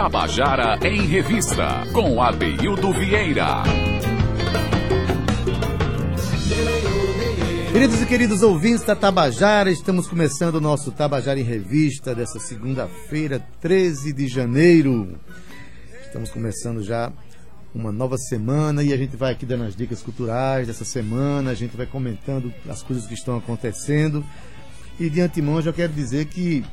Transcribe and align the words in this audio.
Tabajara 0.00 0.78
em 0.88 1.06
Revista, 1.06 1.84
com 1.92 2.22
Adeildo 2.22 2.92
Vieira. 2.92 3.64
Queridos 7.72 8.00
e 8.00 8.06
queridos 8.06 8.42
ouvintes 8.42 8.84
da 8.84 8.94
Tabajara, 8.94 9.72
estamos 9.72 10.06
começando 10.06 10.54
o 10.54 10.60
nosso 10.60 10.92
Tabajara 10.92 11.40
em 11.40 11.42
Revista 11.42 12.14
dessa 12.14 12.38
segunda-feira, 12.38 13.44
13 13.60 14.12
de 14.12 14.28
janeiro. 14.28 15.18
Estamos 16.04 16.30
começando 16.30 16.80
já 16.80 17.12
uma 17.74 17.90
nova 17.90 18.16
semana 18.16 18.84
e 18.84 18.92
a 18.92 18.96
gente 18.96 19.16
vai 19.16 19.32
aqui 19.32 19.44
dando 19.44 19.64
as 19.64 19.74
dicas 19.74 20.00
culturais 20.00 20.68
dessa 20.68 20.84
semana, 20.84 21.50
a 21.50 21.54
gente 21.54 21.76
vai 21.76 21.86
comentando 21.86 22.54
as 22.68 22.84
coisas 22.84 23.04
que 23.04 23.14
estão 23.14 23.36
acontecendo. 23.36 24.24
E 25.00 25.10
de 25.10 25.20
antemão 25.20 25.60
já 25.60 25.72
quero 25.72 25.92
dizer 25.92 26.26
que 26.26 26.64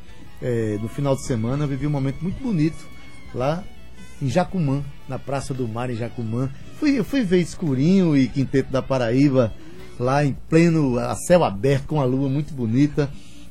é, 0.44 0.78
no 0.80 0.88
final 0.88 1.16
de 1.16 1.26
semana 1.26 1.64
eu 1.64 1.68
vivi 1.68 1.88
um 1.88 1.90
momento 1.92 2.22
muito 2.22 2.40
bonito 2.40 2.94
lá 3.36 3.64
em 4.22 4.30
Jacumã, 4.30 4.84
na 5.08 5.20
Praça 5.20 5.54
do 5.54 5.68
Mar 5.68 5.90
em 5.90 5.96
Jacumã. 5.96 6.50
Fui, 6.80 7.04
fui 7.04 7.22
ver 7.22 7.42
Escurinho 7.42 8.16
e 8.18 8.28
Quinteto 8.28 8.72
da 8.72 8.82
Paraíba 8.82 9.54
lá 10.00 10.26
em 10.26 10.36
pleno 10.50 10.98
a 10.98 11.16
céu 11.16 11.44
aberto 11.44 11.88
com 11.88 12.02
a 12.02 12.06
lua 12.06 12.30
muito 12.30 12.54
bonita. 12.54 13.10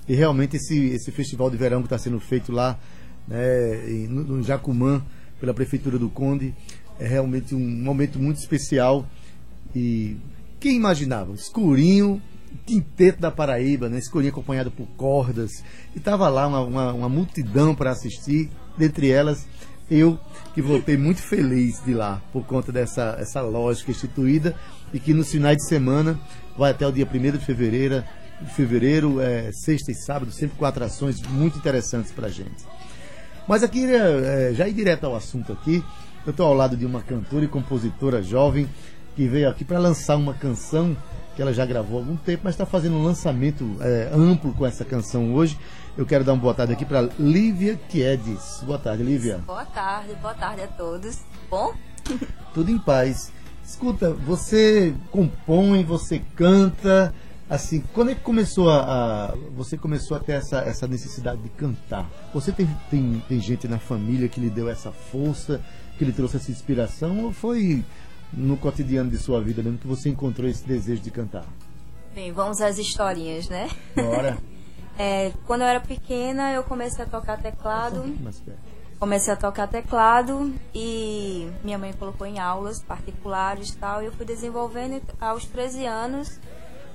E 0.09 0.15
realmente 0.15 0.57
esse, 0.57 0.89
esse 0.89 1.11
festival 1.11 1.51
de 1.51 1.57
verão 1.57 1.81
que 1.81 1.87
está 1.87 1.99
sendo 1.99 2.19
feito 2.19 2.53
lá 2.53 2.79
né, 3.27 4.07
no, 4.09 4.25
no 4.25 4.43
Jacumã 4.43 5.03
pela 5.39 5.55
Prefeitura 5.55 5.99
do 5.99 6.11
Conde 6.11 6.55
é 6.99 7.07
realmente 7.07 7.55
um 7.55 7.83
momento 7.83 8.19
muito 8.19 8.39
especial. 8.39 9.07
E 9.75 10.17
quem 10.61 10.77
imaginava? 10.77 11.33
Escurinho, 11.33 12.23
quinteto 12.65 13.21
da 13.21 13.31
Paraíba, 13.31 13.89
né? 13.89 13.99
Escurinho 13.99 14.33
acompanhado 14.33 14.71
por 14.71 14.87
cordas. 14.97 15.63
E 15.95 15.99
estava 15.99 16.29
lá 16.29 16.47
uma, 16.47 16.61
uma, 16.61 16.93
uma 16.93 17.09
multidão 17.09 17.75
para 17.75 17.91
assistir, 17.91 18.51
dentre 18.79 19.11
elas 19.11 19.47
eu 19.91 20.19
que 20.55 20.63
voltei 20.63 20.97
muito 20.97 21.21
feliz 21.21 21.83
de 21.85 21.95
lá 21.95 22.21
por 22.33 22.45
conta 22.45 22.73
dessa 22.73 23.17
essa 23.19 23.41
lógica 23.41 23.91
instituída 23.91 24.55
e 24.93 24.99
que 24.99 25.13
nos 25.13 25.31
finais 25.31 25.57
de 25.57 25.67
semana 25.67 26.19
vai 26.57 26.71
até 26.71 26.87
o 26.87 26.93
dia 26.93 27.07
1 27.07 27.33
de 27.33 27.39
fevereiro, 27.39 28.05
de 28.41 28.51
fevereiro 28.55 29.21
é, 29.21 29.51
sexta 29.53 29.91
e 29.91 29.95
sábado, 29.95 30.31
sempre 30.31 30.57
com 30.57 30.65
atrações 30.65 31.21
muito 31.23 31.59
interessantes 31.59 32.13
para 32.13 32.29
gente. 32.29 32.65
Mas 33.47 33.63
aqui, 33.63 33.85
é, 33.85 34.53
já 34.55 34.67
ir 34.67 34.73
direto 34.73 35.05
ao 35.05 35.15
assunto 35.15 35.53
aqui, 35.53 35.85
eu 36.25 36.31
estou 36.31 36.47
ao 36.47 36.55
lado 36.55 36.77
de 36.77 36.87
uma 36.87 37.03
cantora 37.03 37.45
e 37.45 37.49
compositora 37.49 38.23
jovem 38.23 38.69
que 39.15 39.29
veio 39.29 39.49
aqui 39.49 39.65
para 39.65 39.79
lançar 39.79 40.17
uma 40.17 40.33
canção 40.33 40.97
que 41.37 41.43
ela 41.43 41.53
já 41.53 41.67
gravou 41.67 41.99
há 41.99 42.01
algum 42.01 42.17
tempo, 42.17 42.43
mas 42.45 42.55
está 42.55 42.65
fazendo 42.65 42.97
um 42.97 43.03
lançamento 43.03 43.77
é, 43.81 44.11
amplo 44.13 44.53
com 44.55 44.65
essa 44.65 44.85
canção 44.85 45.35
hoje. 45.35 45.59
Eu 45.97 46.05
quero 46.05 46.25
dar 46.25 46.33
uma 46.33 46.41
boa 46.41 46.55
tarde 46.55 46.73
aqui 46.73 46.85
para 46.85 47.03
Lívia 47.21 47.79
Quiedes. 47.89 48.61
Boa 48.65 48.79
tarde, 48.81 49.05
Lívia. 49.05 49.39
Boa 49.47 49.65
tarde, 49.65 50.13
boa 50.17 50.35
tarde 50.35 50.63
a 50.63 50.67
todos. 50.67 51.21
Bom? 51.49 51.73
Tudo 52.53 52.69
em 52.69 52.79
paz. 52.79 53.31
Escuta, 53.65 54.13
você 54.13 54.93
compõe, 55.13 55.85
você 55.85 56.21
canta, 56.35 57.15
assim, 57.49 57.81
quando 57.93 58.11
é 58.11 58.15
que 58.17 58.23
começou 58.23 58.71
a, 58.71 58.81
a, 59.27 59.35
você 59.57 59.79
começou 59.79 60.17
a 60.17 60.21
ter 60.21 60.33
essa, 60.33 60.59
essa 60.59 60.89
necessidade 60.89 61.41
de 61.41 61.49
cantar? 61.51 62.11
Você 62.35 62.51
tem, 62.51 62.69
tem, 62.91 63.23
tem 63.29 63.39
gente 63.39 63.69
na 63.69 63.79
família 63.79 64.29
que 64.29 64.41
lhe 64.41 64.51
deu 64.51 64.69
essa 64.69 64.91
força, 64.91 65.61
que 65.97 66.05
lhe 66.05 66.13
trouxe 66.13 66.39
essa 66.39 66.51
inspiração, 66.51 67.25
ou 67.25 67.33
foi 67.33 67.85
no 68.33 68.57
cotidiano 68.57 69.09
de 69.09 69.17
sua 69.17 69.41
vida 69.41 69.63
mesmo 69.63 69.79
que 69.79 69.87
você 69.87 70.09
encontrou 70.09 70.49
esse 70.49 70.67
desejo 70.67 71.03
de 71.03 71.13
cantar? 71.13 71.47
Bem, 72.13 72.33
vamos 72.33 72.61
às 72.61 72.79
historinhas, 72.79 73.49
né? 73.49 73.71
Bora. 73.95 74.37
é, 74.99 75.33
quando 75.47 75.63
eu 75.63 75.67
era 75.67 75.81
pequena, 75.81 76.53
eu 76.53 76.63
comecei 76.63 77.05
a 77.05 77.09
tocar 77.09 77.41
teclado. 77.41 78.03
Comecei 78.99 79.33
a 79.33 79.37
tocar 79.37 79.67
teclado 79.67 80.55
e 80.75 81.51
minha 81.63 81.77
mãe 81.77 81.93
colocou 81.93 82.27
em 82.27 82.39
aulas 82.39 82.83
particulares 82.83 83.71
e 83.71 83.77
tal. 83.77 84.03
E 84.03 84.07
eu 84.07 84.13
fui 84.13 84.25
desenvolvendo 84.25 85.03
aos 85.21 85.45
13 85.45 85.85
anos. 85.85 86.41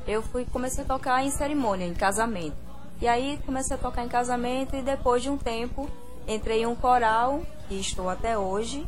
Eu 0.07 0.21
fui 0.21 0.45
comecei 0.45 0.83
a 0.83 0.87
tocar 0.87 1.23
em 1.23 1.29
cerimônia, 1.29 1.85
em 1.85 1.93
casamento. 1.93 2.55
E 3.01 3.07
aí 3.07 3.39
comecei 3.45 3.75
a 3.75 3.79
tocar 3.79 4.03
em 4.03 4.09
casamento 4.09 4.75
e 4.75 4.81
depois 4.81 5.21
de 5.21 5.29
um 5.29 5.37
tempo 5.37 5.89
entrei 6.27 6.63
em 6.63 6.65
um 6.65 6.75
coral 6.75 7.41
e 7.69 7.79
estou 7.79 8.09
até 8.09 8.37
hoje. 8.37 8.87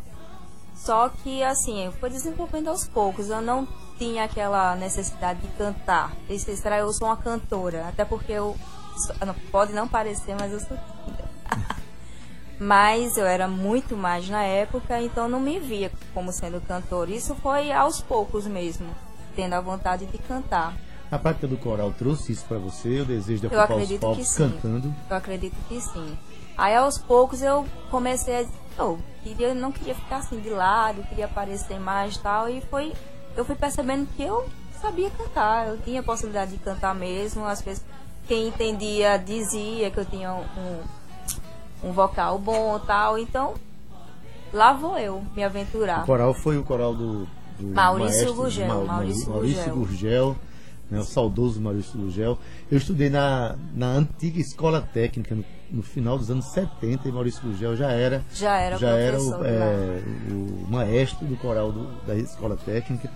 Só 0.76 1.10
que, 1.10 1.44
assim, 1.44 1.86
eu 1.86 1.92
fui 1.92 2.10
desenvolvendo 2.10 2.70
aos 2.70 2.88
poucos. 2.88 3.30
Eu 3.30 3.42
não 3.42 3.68
tinha 3.98 4.24
aquela 4.24 4.76
necessidade 4.76 5.40
de 5.42 5.48
cantar. 5.50 6.12
Esse 6.28 6.56
será 6.58 6.80
eu 6.80 6.92
sou 6.92 7.08
uma 7.08 7.18
cantora. 7.18 7.88
Até 7.88 8.04
porque 8.04 8.32
eu. 8.32 8.56
Pode 9.52 9.74
não 9.74 9.88
parecer, 9.88 10.36
mas 10.40 10.52
eu 10.52 10.60
sou 10.60 10.78
tímida. 10.78 11.24
mas 12.60 13.18
eu 13.18 13.26
era 13.26 13.48
muito 13.48 13.98
mais 13.98 14.28
na 14.30 14.44
época, 14.44 15.02
então 15.02 15.28
não 15.28 15.40
me 15.40 15.60
via 15.60 15.92
como 16.14 16.32
sendo 16.32 16.62
cantora. 16.62 17.12
Isso 17.12 17.36
foi 17.36 17.72
aos 17.72 18.02
poucos 18.02 18.46
mesmo, 18.48 18.88
tendo 19.36 19.54
a 19.54 19.62
vontade 19.62 20.06
de 20.06 20.18
cantar. 20.20 20.76
A 21.12 21.20
prática 21.20 21.48
do 21.48 21.58
coral 21.58 21.92
trouxe 21.92 22.32
isso 22.32 22.46
para 22.46 22.58
você, 22.58 23.02
o 23.02 23.06
desejo 23.06 23.42
de 23.42 23.48
ocupar 23.48 23.78
os 23.78 23.92
palcos 23.98 24.34
cantando? 24.34 24.96
Eu 25.10 25.18
acredito 25.18 25.56
que 25.68 25.82
sim. 25.82 26.18
Aí 26.58 26.76
aos 26.76 26.98
poucos 26.98 27.42
eu 27.42 27.66
comecei 27.90 28.42
a 28.42 28.46
eu 28.78 29.00
queria, 29.24 29.54
não 29.54 29.72
queria 29.72 29.96
ficar 29.96 30.18
assim 30.18 30.40
de 30.40 30.50
lado, 30.50 31.04
queria 31.04 31.26
aparecer 31.26 31.80
mais 31.80 32.16
e 32.16 32.20
tal. 32.20 32.50
E 32.50 32.62
foi, 32.62 32.94
eu 33.36 33.46
fui 33.46 33.56
percebendo 33.56 34.08
que 34.16 34.24
eu 34.24 34.48
sabia 34.82 35.10
cantar, 35.12 35.68
eu 35.68 35.78
tinha 35.78 36.02
a 36.02 36.04
possibilidade 36.04 36.52
de 36.52 36.58
cantar 36.58 36.96
mesmo. 36.96 37.46
Às 37.46 37.62
vezes 37.62 37.84
quem 38.32 38.48
entendia 38.48 39.18
dizia 39.18 39.92
que 39.92 40.00
eu 40.00 40.06
tinha 40.06 40.34
um, 40.34 41.90
um 41.90 41.92
vocal 41.92 42.40
bom 42.40 42.78
e 42.78 42.88
tal. 42.88 43.20
Então 43.20 43.56
lá 44.54 44.72
vou 44.72 44.98
eu 44.98 45.22
me 45.36 45.44
aventurar. 45.44 46.04
O 46.04 46.06
coral 46.06 46.34
foi 46.34 46.58
o 46.58 46.64
coral 46.64 46.96
do, 46.96 47.28
do 47.60 47.68
Maurício 47.76 48.34
Gurgel. 48.34 48.68
Ma 48.70 48.86
Maurício, 48.86 49.30
Maurício 49.30 49.76
Gurgel. 49.76 50.36
Né, 50.90 51.00
o 51.00 51.04
saudoso 51.04 51.60
Maurício 51.60 52.00
Gurgel. 52.00 52.38
Eu 52.72 52.78
estudei 52.78 53.10
na, 53.10 53.58
na 53.76 53.88
antiga 53.88 54.40
escola 54.40 54.82
técnica, 54.82 55.36
no 55.36 55.44
no 55.72 55.82
final 55.82 56.18
dos 56.18 56.30
anos 56.30 56.46
70 56.48 57.08
e 57.08 57.12
Maurício 57.14 57.42
Gugel 57.44 57.78
já 57.78 57.92
era 57.92 58.22
já 58.34 58.58
era, 58.58 58.78
já 58.78 58.90
era 58.90 59.22
o, 59.22 59.46
é, 59.46 60.02
o, 60.30 60.68
maestro 60.70 61.26
do 61.26 61.38
coral 61.38 61.72
do, 61.72 61.88
da 62.06 62.14
escola 62.14 62.58
técnica 62.58 63.10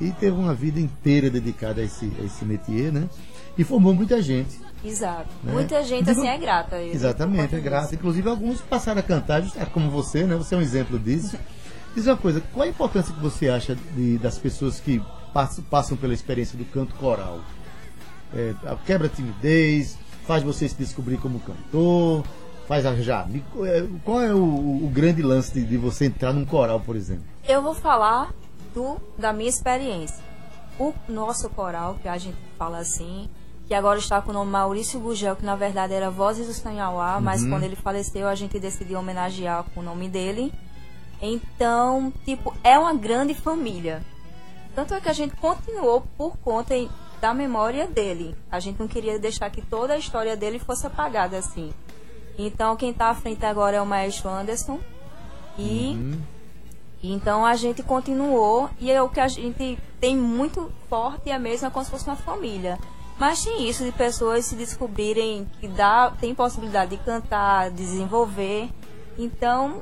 e 0.00 0.10
teve 0.10 0.36
uma 0.36 0.54
vida 0.54 0.78
inteira 0.78 1.30
dedicada 1.30 1.80
a 1.80 1.84
esse, 1.84 2.10
a 2.20 2.24
esse 2.24 2.44
métier, 2.44 2.92
né? 2.92 3.08
E 3.56 3.64
formou 3.64 3.94
muita 3.94 4.20
gente. 4.20 4.60
Exato. 4.84 5.28
Né? 5.42 5.52
Muita 5.52 5.82
gente 5.82 6.04
Digo, 6.04 6.18
assim 6.18 6.28
é 6.28 6.36
grata. 6.36 6.82
Exatamente, 6.82 7.54
é 7.54 7.60
grata. 7.60 7.94
Inclusive 7.94 8.28
alguns 8.28 8.60
passaram 8.60 9.00
a 9.00 9.02
cantar, 9.02 9.42
como 9.72 9.90
você, 9.90 10.24
né? 10.24 10.36
Você 10.36 10.54
é 10.54 10.58
um 10.58 10.62
exemplo 10.62 10.98
disso. 10.98 11.36
Diz 11.94 12.06
uma 12.06 12.16
coisa, 12.16 12.42
qual 12.52 12.66
a 12.66 12.68
importância 12.68 13.14
que 13.14 13.20
você 13.20 13.48
acha 13.48 13.74
de, 13.74 14.18
das 14.18 14.38
pessoas 14.38 14.78
que 14.78 15.02
passam, 15.32 15.64
passam 15.64 15.96
pela 15.96 16.12
experiência 16.12 16.58
do 16.58 16.64
canto 16.66 16.94
coral? 16.96 17.40
É, 18.34 18.54
quebra 18.84 19.06
a 19.06 19.10
timidez, 19.10 19.96
faz 20.26 20.42
você 20.42 20.68
se 20.68 20.74
descobrir 20.74 21.16
como 21.16 21.40
cantor, 21.40 22.22
faz 22.68 22.84
arranjar. 22.84 23.26
É, 23.64 23.86
qual 24.04 24.20
é 24.20 24.34
o, 24.34 24.38
o 24.84 24.90
grande 24.92 25.22
lance 25.22 25.54
de, 25.54 25.64
de, 25.64 25.76
você 25.78 26.06
entrar 26.06 26.34
num 26.34 26.44
coral, 26.44 26.80
por 26.80 26.96
exemplo? 26.96 27.24
Eu 27.48 27.62
vou 27.62 27.74
falar 27.74 28.34
do, 28.76 28.98
da 29.16 29.32
minha 29.32 29.48
experiência. 29.48 30.22
O 30.78 30.92
nosso 31.08 31.48
coral, 31.48 31.96
que 32.02 32.06
a 32.06 32.18
gente 32.18 32.36
fala 32.58 32.76
assim, 32.78 33.26
que 33.66 33.72
agora 33.72 33.98
está 33.98 34.20
com 34.20 34.30
o 34.30 34.34
nome 34.34 34.50
Maurício 34.50 35.00
Gugel, 35.00 35.34
que 35.34 35.44
na 35.44 35.56
verdade 35.56 35.94
era 35.94 36.10
Vozes 36.10 36.46
do 36.46 36.52
Sanhauá, 36.52 37.16
uhum. 37.16 37.22
mas 37.22 37.44
quando 37.44 37.62
ele 37.62 37.74
faleceu 37.74 38.28
a 38.28 38.34
gente 38.34 38.60
decidiu 38.60 38.98
homenagear 38.98 39.64
com 39.74 39.80
o 39.80 39.82
nome 39.82 40.10
dele. 40.10 40.52
Então, 41.22 42.12
tipo, 42.26 42.54
é 42.62 42.78
uma 42.78 42.92
grande 42.92 43.34
família. 43.34 44.02
Tanto 44.74 44.92
é 44.92 45.00
que 45.00 45.08
a 45.08 45.14
gente 45.14 45.34
continuou 45.36 46.02
por 46.18 46.36
conta 46.36 46.74
da 47.18 47.32
memória 47.32 47.86
dele. 47.86 48.36
A 48.52 48.60
gente 48.60 48.78
não 48.78 48.86
queria 48.86 49.18
deixar 49.18 49.48
que 49.48 49.62
toda 49.62 49.94
a 49.94 49.98
história 49.98 50.36
dele 50.36 50.58
fosse 50.58 50.86
apagada 50.86 51.38
assim. 51.38 51.72
Então 52.36 52.76
quem 52.76 52.90
está 52.90 53.08
à 53.08 53.14
frente 53.14 53.46
agora 53.46 53.78
é 53.78 53.80
o 53.80 53.86
maestro 53.86 54.28
Anderson. 54.28 54.78
E 55.58 55.96
uhum. 55.96 56.20
Então 57.12 57.44
a 57.44 57.54
gente 57.56 57.82
continuou 57.82 58.70
e 58.80 58.90
é 58.90 59.02
o 59.02 59.08
que 59.08 59.20
a 59.20 59.28
gente 59.28 59.78
tem 60.00 60.16
muito 60.16 60.70
forte 60.88 61.30
é 61.30 61.38
mesmo 61.38 61.70
como 61.70 61.84
se 61.84 61.90
fosse 61.90 62.06
uma 62.06 62.16
família. 62.16 62.78
Mas 63.18 63.42
tem 63.42 63.68
isso 63.68 63.84
de 63.84 63.92
pessoas 63.92 64.44
se 64.44 64.54
descobrirem 64.54 65.46
que 65.58 65.68
dá, 65.68 66.12
tem 66.20 66.34
possibilidade 66.34 66.96
de 66.96 67.02
cantar, 67.02 67.70
desenvolver. 67.70 68.68
Então, 69.18 69.80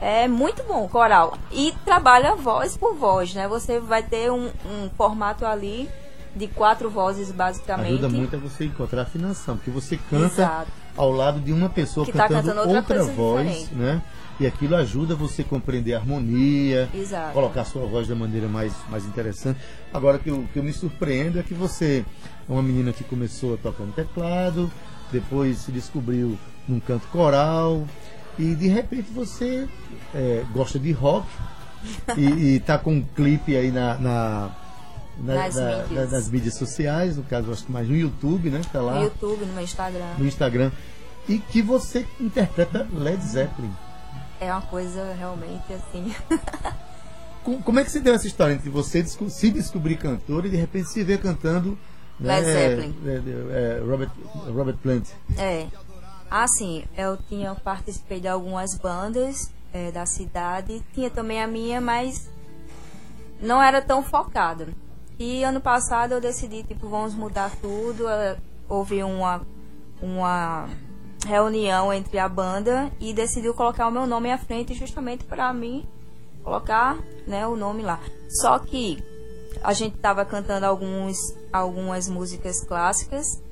é 0.00 0.26
muito 0.26 0.64
bom 0.64 0.84
o 0.84 0.88
coral. 0.88 1.38
E 1.52 1.72
trabalha 1.84 2.34
voz 2.34 2.76
por 2.76 2.94
voz, 2.94 3.32
né? 3.32 3.46
Você 3.46 3.78
vai 3.78 4.02
ter 4.02 4.32
um, 4.32 4.46
um 4.66 4.90
formato 4.96 5.46
ali 5.46 5.88
de 6.34 6.48
quatro 6.48 6.90
vozes, 6.90 7.30
basicamente. 7.30 8.04
Ajuda 8.04 8.08
muito 8.08 8.36
a 8.36 8.38
você 8.38 8.64
encontrar 8.64 9.02
afinação, 9.02 9.56
porque 9.56 9.70
você 9.70 9.96
canta 10.10 10.26
Exato. 10.26 10.70
Ao 10.98 11.12
lado 11.12 11.40
de 11.40 11.52
uma 11.52 11.68
pessoa 11.68 12.04
tá 12.06 12.28
cantando, 12.28 12.48
cantando, 12.48 12.76
outra, 12.76 12.76
outra 12.76 13.02
voz, 13.04 13.46
diferente. 13.46 13.74
né? 13.74 14.02
E 14.40 14.46
aquilo 14.46 14.76
ajuda 14.76 15.16
você 15.16 15.42
a 15.42 15.44
compreender 15.44 15.94
a 15.94 15.98
harmonia, 15.98 16.88
Exato. 16.94 17.32
colocar 17.32 17.62
a 17.62 17.64
sua 17.64 17.86
voz 17.86 18.06
da 18.06 18.14
maneira 18.14 18.46
mais, 18.46 18.72
mais 18.88 19.04
interessante. 19.04 19.58
Agora, 19.92 20.16
o 20.16 20.20
que 20.20 20.30
eu, 20.30 20.44
que 20.52 20.58
eu 20.58 20.62
me 20.62 20.72
surpreendo 20.72 21.40
é 21.40 21.42
que 21.42 21.54
você 21.54 22.04
é 22.48 22.52
uma 22.52 22.62
menina 22.62 22.92
que 22.92 23.02
começou 23.02 23.56
tocando 23.56 23.92
teclado, 23.94 24.70
depois 25.10 25.58
se 25.58 25.72
descobriu 25.72 26.38
num 26.68 26.78
canto 26.78 27.06
coral, 27.08 27.84
e 28.38 28.54
de 28.54 28.68
repente 28.68 29.10
você 29.12 29.66
é, 30.14 30.44
gosta 30.52 30.78
de 30.78 30.92
rock 30.92 31.26
e, 32.16 32.54
e 32.54 32.60
tá 32.60 32.78
com 32.78 32.92
um 32.94 33.02
clipe 33.02 33.56
aí 33.56 33.72
na, 33.72 33.98
na, 33.98 34.50
na 35.18 35.34
Nas 35.34 35.54
na- 35.56 35.82
mídias. 35.82 36.12
nas 36.12 36.30
mídias 36.30 36.54
sociais, 36.54 37.16
no 37.16 37.22
caso, 37.24 37.50
acho 37.52 37.64
que 37.64 37.72
mais 37.72 37.88
no 37.88 37.96
YouTube, 37.96 38.50
né? 38.50 38.60
Tá 38.72 38.80
lá 38.80 38.94
No 38.96 39.04
YouTube, 39.04 39.44
no 39.44 39.52
meu 39.54 39.64
Instagram. 39.64 40.14
no 40.18 40.26
Instagram. 40.26 40.70
E 41.28 41.38
que 41.38 41.60
você 41.60 42.06
interpreta 42.20 42.86
Led 42.92 43.22
Zeppelin. 43.22 43.72
É 44.40 44.50
uma 44.52 44.62
coisa 44.62 45.12
realmente 45.18 45.72
assim. 45.72 46.14
Com- 47.44 47.60
Como 47.62 47.78
é 47.80 47.84
que 47.84 47.90
você 47.90 48.00
deu 48.00 48.14
essa 48.14 48.26
história 48.26 48.54
entre 48.54 48.70
você 48.70 49.04
se 49.04 49.50
descobrir 49.50 49.96
cantor 49.96 50.46
e 50.46 50.50
de 50.50 50.56
repente 50.56 50.88
se 50.90 51.02
ver 51.04 51.18
cantando 51.20 51.78
né, 52.18 52.40
Led 52.40 52.46
Zeppelin. 52.46 52.96
é, 53.04 53.10
é, 53.10 53.78
é, 53.78 53.80
Robert, 53.84 54.10
Robert 54.54 54.76
Plant? 54.78 55.08
É. 55.36 55.66
Assim, 56.30 56.84
eu 56.96 57.16
tinha 57.28 57.54
participei 57.54 58.20
de 58.20 58.28
algumas 58.28 58.76
bandas 58.76 59.50
é, 59.72 59.90
da 59.92 60.04
cidade. 60.06 60.82
Tinha 60.94 61.10
também 61.10 61.42
a 61.42 61.46
minha, 61.46 61.80
mas 61.80 62.28
não 63.40 63.62
era 63.62 63.80
tão 63.80 64.02
focada. 64.02 64.68
E 65.18 65.42
ano 65.42 65.60
passado 65.60 66.12
eu 66.12 66.20
decidi, 66.20 66.62
tipo, 66.62 66.88
vamos 66.88 67.14
mudar 67.14 67.50
tudo. 67.60 68.04
Houve 68.68 69.02
uma, 69.02 69.40
uma 70.00 70.68
reunião 71.26 71.92
entre 71.92 72.18
a 72.18 72.28
banda 72.28 72.90
e 73.00 73.12
decidiu 73.12 73.52
colocar 73.54 73.88
o 73.88 73.90
meu 73.90 74.06
nome 74.06 74.30
à 74.30 74.38
frente 74.38 74.74
justamente 74.74 75.24
para 75.24 75.52
mim 75.52 75.86
colocar 76.44 76.96
né, 77.26 77.46
o 77.46 77.56
nome 77.56 77.82
lá. 77.82 77.98
Só 78.28 78.58
que 78.58 79.02
a 79.62 79.72
gente 79.72 79.98
tava 79.98 80.24
cantando 80.24 80.66
alguns, 80.66 81.16
algumas 81.52 82.08
músicas 82.08 82.62
clássicas 82.62 83.42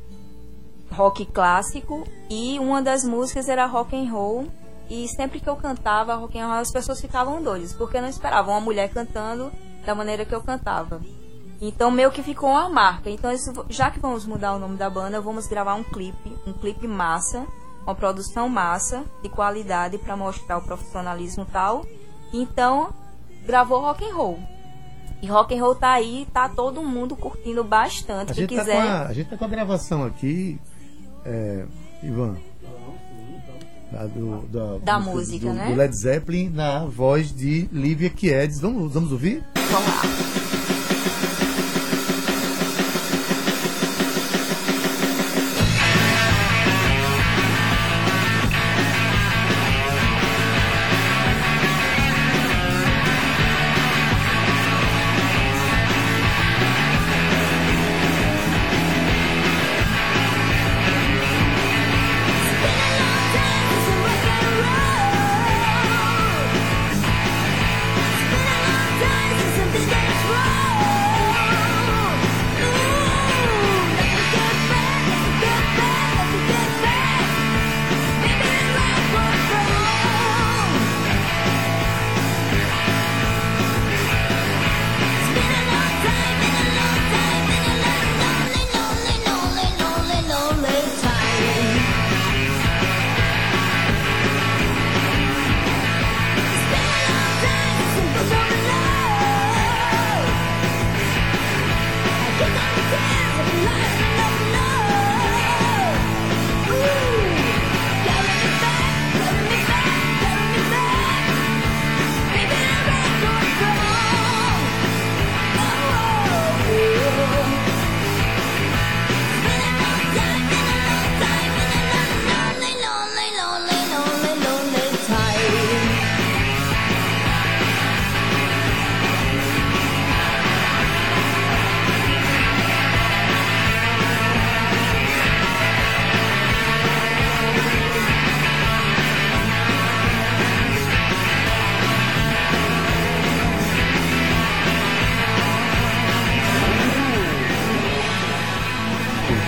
rock 0.90 1.26
clássico 1.26 2.06
e 2.30 2.58
uma 2.58 2.80
das 2.80 3.04
músicas 3.04 3.48
era 3.48 3.66
rock 3.66 3.96
and 3.96 4.10
roll 4.10 4.46
e 4.88 5.08
sempre 5.08 5.40
que 5.40 5.48
eu 5.48 5.56
cantava 5.56 6.14
rock 6.14 6.38
and 6.38 6.46
roll 6.46 6.58
as 6.58 6.70
pessoas 6.70 7.00
ficavam 7.00 7.42
doidas 7.42 7.72
porque 7.72 8.00
não 8.00 8.08
esperavam 8.08 8.54
uma 8.54 8.60
mulher 8.60 8.88
cantando 8.90 9.50
da 9.84 9.94
maneira 9.94 10.24
que 10.24 10.34
eu 10.34 10.40
cantava 10.40 11.00
então 11.60 11.90
meio 11.90 12.10
que 12.10 12.22
ficou 12.22 12.50
uma 12.50 12.68
marca 12.68 13.08
então 13.10 13.30
isso, 13.32 13.52
já 13.68 13.90
que 13.90 13.98
vamos 13.98 14.26
mudar 14.26 14.54
o 14.54 14.58
nome 14.58 14.76
da 14.76 14.90
banda 14.90 15.20
vamos 15.20 15.46
gravar 15.46 15.74
um 15.74 15.82
clipe 15.84 16.36
um 16.46 16.52
clipe 16.52 16.86
massa 16.86 17.46
uma 17.84 17.94
produção 17.94 18.48
massa 18.48 19.04
de 19.22 19.28
qualidade 19.28 19.96
para 19.98 20.16
mostrar 20.16 20.58
o 20.58 20.62
profissionalismo 20.62 21.44
e 21.48 21.52
tal 21.52 21.86
então 22.32 22.92
gravou 23.46 23.80
rock 23.80 24.04
and 24.04 24.14
roll 24.14 24.38
e 25.22 25.26
rock 25.26 25.54
and 25.54 25.62
roll 25.62 25.74
tá 25.74 25.92
aí 25.92 26.26
tá 26.32 26.48
todo 26.48 26.82
mundo 26.82 27.16
curtindo 27.16 27.64
bastante 27.64 28.32
A 28.32 28.34
gente, 28.34 28.54
tá 28.54 28.60
quiser 28.60 28.76
com 28.76 28.88
a, 28.88 29.02
a 29.06 29.12
gente 29.14 29.30
tá 29.30 29.36
com 29.38 29.44
a 29.44 29.48
gravação 29.48 30.04
aqui, 30.04 30.60
é, 31.24 31.64
Ivan. 32.02 32.36
Da, 33.90 34.04
do- 34.06 34.42
da, 34.48 34.78
Da 34.78 35.00
música, 35.00 35.46
do, 35.48 35.54
né? 35.54 35.70
Do 35.70 35.76
Led 35.76 35.96
Zeppelin 35.96 36.50
na 36.50 36.84
voz 36.84 37.32
de 37.34 37.68
Lívia 37.72 38.10
Quiedes. 38.10 38.60
Vamos, 38.60 38.92
vamos 38.92 39.10
ouvir? 39.12 39.42
vamos 39.70 39.88
lá 39.88 40.75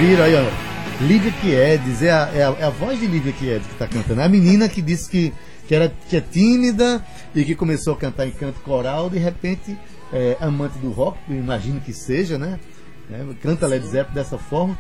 Ouviram 0.01 0.25
aí, 0.25 0.35
ó. 0.37 1.03
Lívia 1.03 1.33
Quiedes, 1.41 2.03
é 2.05 2.13
a, 2.13 2.31
é, 2.33 2.45
a, 2.45 2.51
é 2.61 2.65
a 2.67 2.71
voz 2.71 3.01
de 3.01 3.07
Lívia 3.09 3.33
Quiedes 3.33 3.67
que 3.67 3.73
está 3.73 3.89
cantando. 3.89 4.21
É 4.21 4.25
a 4.25 4.29
menina 4.29 4.69
que 4.69 4.81
disse 4.81 5.11
que, 5.11 5.35
que, 5.67 5.75
era, 5.75 5.93
que 6.09 6.17
é 6.17 6.21
tímida 6.21 7.05
e 7.35 7.45
que 7.45 7.57
começou 7.57 7.95
a 7.95 7.97
cantar 7.97 8.25
em 8.25 8.31
canto 8.31 8.61
coral, 8.61 9.11
de 9.11 9.19
repente, 9.19 9.77
é, 10.13 10.37
amante 10.41 10.79
do 10.79 10.93
rock, 10.93 11.19
imagino 11.29 11.81
que 11.81 11.93
seja, 11.93 12.39
né? 12.39 12.61
É, 13.11 13.25
canta 13.43 13.67
Led 13.67 13.85
Zeppelin 13.85 14.15
dessa 14.15 14.39
forma. 14.39 14.79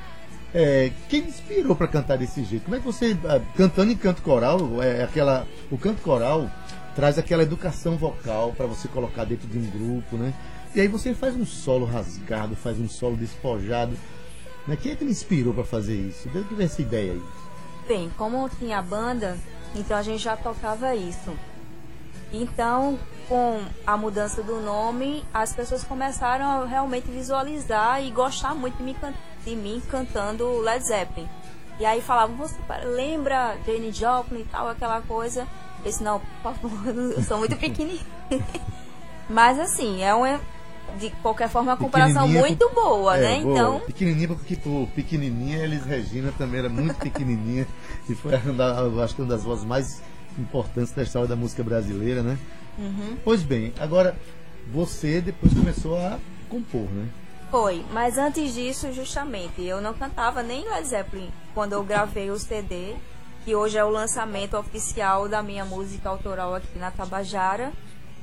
É, 0.55 0.93
quem 1.09 1.23
me 1.23 1.29
inspirou 1.31 1.75
para 1.75 1.89
cantar 1.89 2.17
desse 2.17 2.45
jeito? 2.45 2.63
Como 2.63 2.77
é 2.77 2.79
que 2.79 2.87
você, 2.87 3.17
ah, 3.25 3.41
cantando 3.57 3.91
em 3.91 3.97
canto 3.97 4.23
coral, 4.23 4.81
é 4.81 5.03
aquela, 5.03 5.49
o 5.69 5.77
canto 5.77 6.01
coral 6.01 6.49
traz 6.95 7.19
aquela 7.19 7.43
educação 7.43 7.97
vocal 7.97 8.55
para 8.57 8.67
você 8.67 8.87
colocar 8.87 9.25
dentro 9.25 9.49
de 9.49 9.59
um 9.59 9.69
grupo, 9.69 10.17
né? 10.17 10.33
E 10.77 10.81
aí 10.81 10.87
você 10.87 11.13
faz 11.13 11.35
um 11.35 11.45
solo 11.45 11.87
rasgado, 11.87 12.55
faz 12.55 12.79
um 12.79 12.89
solo 12.89 13.17
despojado. 13.17 13.97
Né? 14.67 14.77
Quem 14.77 14.93
é 14.93 14.97
que 14.97 15.05
me 15.05 15.11
inspirou 15.11 15.55
para 15.55 15.65
fazer 15.65 15.95
isso? 15.97 16.29
Deu 16.29 16.45
que 16.45 16.55
ver 16.55 16.65
essa 16.65 16.83
ideia 16.83 17.12
aí. 17.12 17.23
Bem, 17.87 18.11
como 18.19 18.49
tinha 18.49 18.83
banda, 18.83 19.38
então 19.75 19.97
a 19.97 20.03
gente 20.03 20.23
já 20.23 20.37
tocava 20.37 20.95
isso. 20.95 21.33
Então, 22.33 22.99
com 23.29 23.62
a 23.87 23.97
mudança 23.97 24.43
do 24.43 24.61
nome, 24.61 25.25
as 25.33 25.53
pessoas 25.55 25.83
começaram 25.85 26.45
a 26.45 26.65
realmente 26.67 27.11
visualizar 27.11 28.03
e 28.03 28.11
gostar 28.11 28.55
muito 28.55 28.77
de 28.77 28.83
mim, 28.83 28.95
can- 28.95 29.15
de 29.45 29.57
mim 29.57 29.83
cantando 29.91 30.59
Led 30.61 30.85
Zeppelin. 30.87 31.29
E 31.81 31.87
aí 31.87 32.03
falavam, 32.03 32.37
você 32.37 32.57
lembra 32.85 33.57
Jane 33.65 33.93
Joplin 33.93 34.41
e 34.41 34.45
tal, 34.45 34.69
aquela 34.69 35.00
coisa. 35.00 35.47
Eu 35.79 35.85
disse, 35.91 36.03
não, 36.03 36.21
por 36.43 36.53
favor, 36.55 36.71
eu 37.17 37.23
sou 37.23 37.38
muito 37.38 37.57
pequenininha. 37.57 38.05
Mas 39.31 39.59
assim, 39.59 40.03
é 40.03 40.12
uma, 40.15 40.41
de 40.99 41.11
qualquer 41.23 41.49
forma, 41.49 41.73
uma 41.73 41.76
comparação 41.76 42.26
muito 42.26 42.68
boa, 42.75 43.16
É, 43.16 43.21
né? 43.38 43.40
boa. 43.42 43.52
Então, 43.54 43.80
Pequenininha, 43.80 44.28
porque 44.28 44.57
por 44.57 44.88
pequenininha, 44.95 45.59
Elis 45.64 45.85
Regina 45.85 46.33
também 46.38 46.61
era 46.61 46.68
muito 46.68 46.95
pequenininha 46.97 47.66
e 48.09 48.14
foi, 48.14 48.33
da- 48.38 48.83
acho 49.04 49.14
que 49.14 49.23
uma 49.23 49.28
das 49.28 49.45
vozes 49.45 49.64
mais 49.64 50.02
importantes 50.38 50.92
da 50.92 51.02
história 51.02 51.28
da 51.28 51.37
música 51.37 51.62
brasileira, 51.62 52.23
né? 52.23 52.38
Uhum. 52.78 53.16
Pois 53.25 53.42
bem, 53.42 53.73
agora 53.80 54.16
você 54.73 55.21
depois 55.21 55.52
começou 55.52 55.97
a 55.99 56.18
compor, 56.49 56.88
né? 56.90 57.09
Foi, 57.50 57.85
mas 57.92 58.18
antes 58.18 58.54
disso, 58.54 58.92
justamente, 58.92 59.62
eu 59.62 59.80
não 59.80 59.95
cantava 59.95 60.42
nem 60.42 60.68
Led 60.68 60.87
Zeppelin 60.87 61.30
quando 61.54 61.73
eu 61.73 61.83
gravei 61.83 62.30
o 62.30 62.38
CD, 62.38 62.95
que 63.45 63.54
hoje 63.57 63.78
é 63.78 63.85
o 63.85 63.88
lançamento 63.88 64.54
oficial 64.57 65.28
da 65.28 65.42
minha 65.42 65.64
música 65.64 66.09
autoral 66.11 66.54
aqui 66.54 66.78
na 66.78 66.90
Tabajara, 66.90 67.73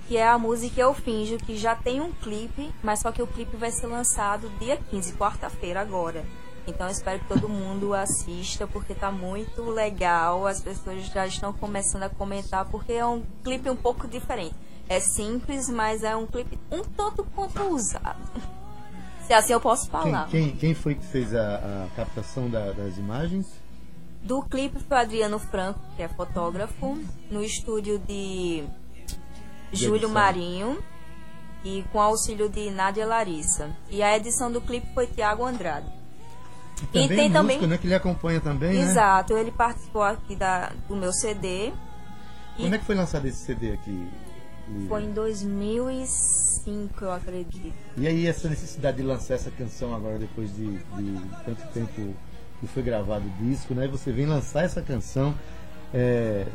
que 0.07 0.17
é 0.17 0.27
a 0.27 0.37
música 0.37 0.81
Eu 0.81 0.93
Finjo, 0.93 1.37
que 1.37 1.57
já 1.57 1.75
tem 1.75 2.01
um 2.01 2.11
clipe, 2.11 2.71
mas 2.83 2.99
só 2.99 3.11
que 3.11 3.21
o 3.21 3.27
clipe 3.27 3.57
vai 3.57 3.71
ser 3.71 3.87
lançado 3.87 4.49
dia 4.59 4.77
15, 4.77 5.13
quarta-feira 5.13 5.81
agora. 5.81 6.23
Então 6.67 6.87
espero 6.89 7.19
que 7.19 7.27
todo 7.27 7.47
mundo 7.47 7.93
assista 7.93 8.65
porque 8.65 8.93
tá 8.93 9.11
muito 9.11 9.63
legal. 9.63 10.47
As 10.47 10.61
pessoas 10.61 11.05
já 11.05 11.25
estão 11.27 11.53
começando 11.53 12.03
a 12.03 12.09
comentar 12.09 12.65
porque 12.65 12.93
é 12.93 13.05
um 13.05 13.23
clipe 13.43 13.69
um 13.69 13.75
pouco 13.75 14.07
diferente. 14.07 14.55
É 14.87 14.99
simples, 14.99 15.69
mas 15.69 16.03
é 16.03 16.15
um 16.15 16.25
clipe 16.25 16.59
um 16.71 16.83
tanto 16.83 17.23
quanto 17.35 17.61
usado. 17.63 18.21
Se 19.25 19.33
assim 19.33 19.53
eu 19.53 19.59
posso 19.59 19.89
falar. 19.89 20.27
Quem, 20.29 20.49
quem, 20.49 20.57
quem 20.57 20.73
foi 20.73 20.95
que 20.95 21.05
fez 21.05 21.33
a, 21.33 21.55
a 21.55 21.87
captação 21.95 22.49
da, 22.49 22.71
das 22.71 22.97
imagens? 22.97 23.47
Do 24.21 24.41
clipe 24.43 24.79
foi 24.79 24.97
o 24.97 24.99
Adriano 24.99 25.39
Franco, 25.39 25.79
que 25.95 26.03
é 26.03 26.07
fotógrafo, 26.07 26.97
no 27.29 27.43
estúdio 27.43 27.99
de 27.99 28.63
Júlio 29.71 30.09
Marinho 30.09 30.83
e 31.63 31.83
com 31.91 31.99
auxílio 31.99 32.47
de 32.47 32.69
Nádia 32.69 33.05
Larissa. 33.05 33.75
E 33.89 34.01
a 34.03 34.15
edição 34.15 34.51
do 34.51 34.61
clipe 34.61 34.87
foi 34.93 35.07
Tiago 35.07 35.43
Andrade. 35.43 35.91
E, 36.81 36.85
também 36.87 37.03
e 37.03 37.07
tem 37.07 37.17
música, 37.17 37.33
também 37.33 37.67
né, 37.67 37.77
que 37.77 37.87
ele 37.87 37.95
acompanha 37.95 38.41
também, 38.41 38.73
né? 38.73 38.81
Exato, 38.81 39.33
né? 39.33 39.41
ele 39.41 39.51
participou 39.51 40.03
aqui 40.03 40.35
da, 40.35 40.71
do 40.87 40.95
meu 40.95 41.11
CD. 41.13 41.71
Quando 42.57 42.73
é 42.73 42.77
que 42.77 42.85
foi 42.85 42.95
lançado 42.95 43.25
esse 43.27 43.45
CD 43.45 43.73
aqui? 43.73 44.07
Foi 44.87 45.03
em 45.03 45.11
2005, 45.11 47.03
eu 47.03 47.11
acredito. 47.11 47.73
E 47.97 48.07
aí 48.07 48.27
essa 48.27 48.49
necessidade 48.49 48.97
de 48.97 49.03
lançar 49.03 49.35
essa 49.35 49.51
canção 49.51 49.93
agora 49.93 50.17
depois 50.17 50.53
de, 50.55 50.77
de 50.77 51.21
tanto 51.45 51.67
tempo 51.71 52.13
que 52.59 52.67
foi 52.67 52.81
gravado 52.81 53.25
o 53.27 53.43
disco, 53.43 53.73
né? 53.73 53.87
Você 53.87 54.11
vem 54.11 54.25
lançar 54.25 54.63
essa 54.63 54.81
canção. 54.81 55.35
É, 55.93 56.47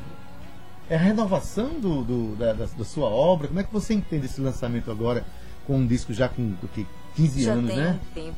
é 0.91 0.97
a 0.97 0.99
renovação 0.99 1.79
do, 1.79 2.03
do 2.03 2.37
da, 2.37 2.53
da, 2.53 2.67
da, 2.67 2.85
sua 2.85 3.09
obra? 3.09 3.47
Como 3.47 3.61
é 3.61 3.63
que 3.63 3.73
você 3.73 3.95
entende 3.95 4.27
esse 4.27 4.41
lançamento 4.41 4.91
agora 4.91 5.25
com 5.65 5.77
um 5.77 5.87
disco 5.87 6.13
já 6.13 6.29
com 6.29 6.55
que, 6.75 6.85
15 7.15 7.45
já 7.45 7.53
anos, 7.53 7.71
tem 7.71 7.77
né? 7.77 8.01
Um 8.03 8.15
tempo. 8.15 8.37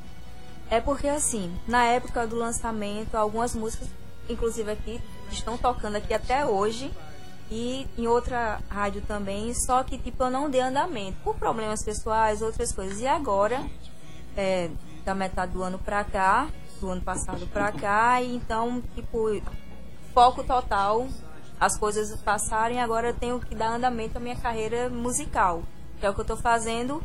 É 0.70 0.78
porque 0.78 1.08
assim, 1.08 1.50
na 1.66 1.84
época 1.84 2.26
do 2.26 2.36
lançamento, 2.36 3.14
algumas 3.14 3.54
músicas, 3.54 3.88
inclusive 4.28 4.70
aqui, 4.70 5.00
estão 5.30 5.56
tocando 5.56 5.96
aqui 5.96 6.12
até 6.12 6.44
hoje 6.44 6.90
e 7.50 7.86
em 7.96 8.06
outra 8.06 8.60
rádio 8.68 9.02
também, 9.02 9.52
só 9.54 9.82
que 9.82 9.96
tipo 9.96 10.22
eu 10.22 10.30
não 10.30 10.50
dei 10.50 10.60
andamento 10.60 11.18
por 11.24 11.34
problemas 11.36 11.82
pessoais, 11.82 12.42
outras 12.42 12.70
coisas. 12.70 13.00
E 13.00 13.06
agora, 13.06 13.64
é, 14.36 14.70
da 15.06 15.14
metade 15.14 15.52
do 15.52 15.62
ano 15.62 15.78
pra 15.78 16.04
cá, 16.04 16.48
do 16.80 16.90
ano 16.90 17.00
passado 17.00 17.46
pra 17.46 17.72
cá, 17.72 18.20
e 18.20 18.36
então, 18.36 18.82
tipo, 18.94 19.40
foco 20.12 20.44
total, 20.44 21.08
as 21.62 21.78
coisas 21.78 22.20
passarem, 22.22 22.80
agora 22.80 23.10
eu 23.10 23.14
tenho 23.14 23.38
que 23.38 23.54
dar 23.54 23.76
andamento 23.76 24.18
à 24.18 24.20
minha 24.20 24.34
carreira 24.34 24.88
musical, 24.88 25.62
que 26.00 26.04
é 26.04 26.10
o 26.10 26.14
que 26.14 26.20
eu 26.20 26.24
tô 26.24 26.36
fazendo. 26.36 27.00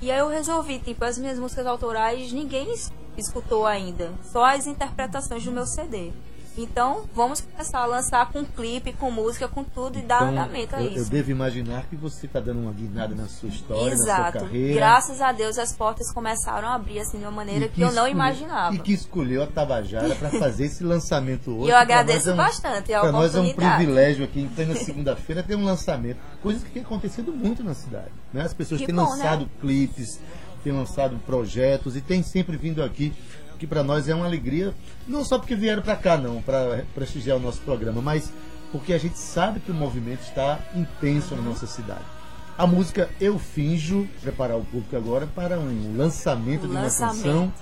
E 0.00 0.10
aí 0.10 0.18
eu 0.18 0.26
resolvi, 0.26 0.80
tipo, 0.80 1.04
as 1.04 1.16
minhas 1.16 1.38
músicas 1.38 1.68
autorais 1.68 2.32
ninguém 2.32 2.74
escutou 3.16 3.64
ainda, 3.64 4.12
só 4.24 4.44
as 4.44 4.66
interpretações 4.66 5.44
do 5.44 5.52
meu 5.52 5.64
CD. 5.64 6.10
Então, 6.56 7.04
vamos 7.14 7.40
começar 7.40 7.80
a 7.80 7.86
lançar 7.86 8.30
com 8.30 8.44
clipe, 8.44 8.92
com 8.92 9.10
música, 9.10 9.48
com 9.48 9.64
tudo 9.64 9.98
e 9.98 10.02
dar 10.02 10.16
então, 10.16 10.28
andamento 10.28 10.76
a 10.76 10.82
eu, 10.82 10.90
isso. 10.90 10.98
Eu 10.98 11.04
devo 11.06 11.30
imaginar 11.30 11.84
que 11.86 11.96
você 11.96 12.26
está 12.26 12.40
dando 12.40 12.60
uma 12.60 12.72
guinada 12.72 13.14
na 13.14 13.26
sua 13.26 13.48
história, 13.48 13.92
Exato. 13.92 14.20
na 14.20 14.30
sua 14.32 14.40
carreira. 14.40 14.74
Graças 14.74 15.20
a 15.22 15.32
Deus 15.32 15.58
as 15.58 15.74
portas 15.74 16.12
começaram 16.12 16.68
a 16.68 16.74
abrir 16.74 17.00
assim 17.00 17.18
de 17.18 17.24
uma 17.24 17.30
maneira 17.30 17.68
que, 17.68 17.76
que, 17.76 17.80
eu 17.80 17.92
não 17.92 18.06
imaginava. 18.06 18.74
E 18.74 18.78
que 18.78 18.92
escolheu 18.92 19.42
a 19.42 19.46
Tabajara 19.46 20.14
para 20.14 20.30
fazer 20.30 20.66
esse 20.66 20.84
lançamento 20.84 21.50
hoje. 21.50 21.68
E 21.68 21.70
eu 21.70 21.76
agradeço 21.76 22.30
é 22.30 22.34
um, 22.34 22.36
bastante 22.36 22.92
a 22.92 23.00
Para 23.00 23.12
nós 23.12 23.34
é 23.34 23.40
um 23.40 23.52
privilégio 23.52 24.24
aqui, 24.24 24.40
então 24.40 24.66
na 24.66 24.76
segunda-feira 24.76 25.42
ter 25.42 25.56
um 25.56 25.64
lançamento. 25.64 26.18
Coisas 26.42 26.62
que 26.62 26.70
tem 26.70 26.82
acontecido 26.82 27.32
muito 27.32 27.64
na 27.64 27.72
cidade. 27.72 28.12
Né? 28.32 28.42
As 28.42 28.52
pessoas 28.52 28.80
que 28.80 28.86
têm 28.86 28.94
bom, 28.94 29.08
lançado 29.08 29.42
né? 29.42 29.50
clipes, 29.58 30.20
têm 30.62 30.72
lançado 30.72 31.18
projetos 31.24 31.96
e 31.96 32.00
têm 32.02 32.22
sempre 32.22 32.56
vindo 32.56 32.82
aqui 32.82 33.12
que 33.62 33.66
para 33.68 33.84
nós 33.84 34.08
é 34.08 34.14
uma 34.14 34.26
alegria, 34.26 34.74
não 35.06 35.24
só 35.24 35.38
porque 35.38 35.54
vieram 35.54 35.82
para 35.82 35.94
cá, 35.94 36.16
não, 36.16 36.42
para 36.42 36.84
prestigiar 36.96 37.36
o 37.36 37.40
nosso 37.40 37.60
programa, 37.60 38.02
mas 38.02 38.32
porque 38.72 38.92
a 38.92 38.98
gente 38.98 39.16
sabe 39.16 39.60
que 39.60 39.70
o 39.70 39.74
movimento 39.74 40.22
está 40.22 40.58
intenso 40.74 41.36
na 41.36 41.42
nossa 41.42 41.64
cidade. 41.64 42.02
A 42.58 42.66
música 42.66 43.08
Eu 43.20 43.38
Finjo, 43.38 44.06
preparar 44.20 44.58
o 44.58 44.64
público 44.64 44.96
agora 44.96 45.26
para 45.26 45.58
um 45.58 45.96
lançamento 45.96 46.66
de 46.66 46.72
uma 46.72 46.82
canção 46.82 47.52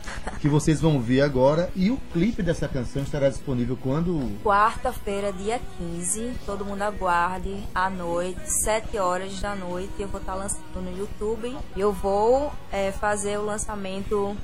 que 0.40 0.48
vocês 0.48 0.80
vão 0.80 1.00
ver 1.00 1.20
agora. 1.20 1.70
E 1.76 1.90
o 1.90 1.98
clipe 2.12 2.42
dessa 2.42 2.66
canção 2.66 3.02
estará 3.02 3.28
disponível 3.28 3.78
quando? 3.80 4.36
Quarta-feira, 4.42 5.32
dia 5.32 5.60
15. 5.78 6.32
Todo 6.44 6.64
mundo 6.64 6.82
aguarde 6.82 7.56
à 7.74 7.88
noite, 7.88 8.40
7 8.64 8.98
horas 8.98 9.38
da 9.40 9.54
noite. 9.54 9.92
Eu 9.98 10.08
vou 10.08 10.20
estar 10.20 10.34
lançando 10.34 10.82
no 10.82 10.98
YouTube. 10.98 11.56
Eu 11.76 11.92
vou 11.92 12.52
é, 12.72 12.90
fazer 12.90 13.38
o 13.38 13.44
lançamento 13.44 14.36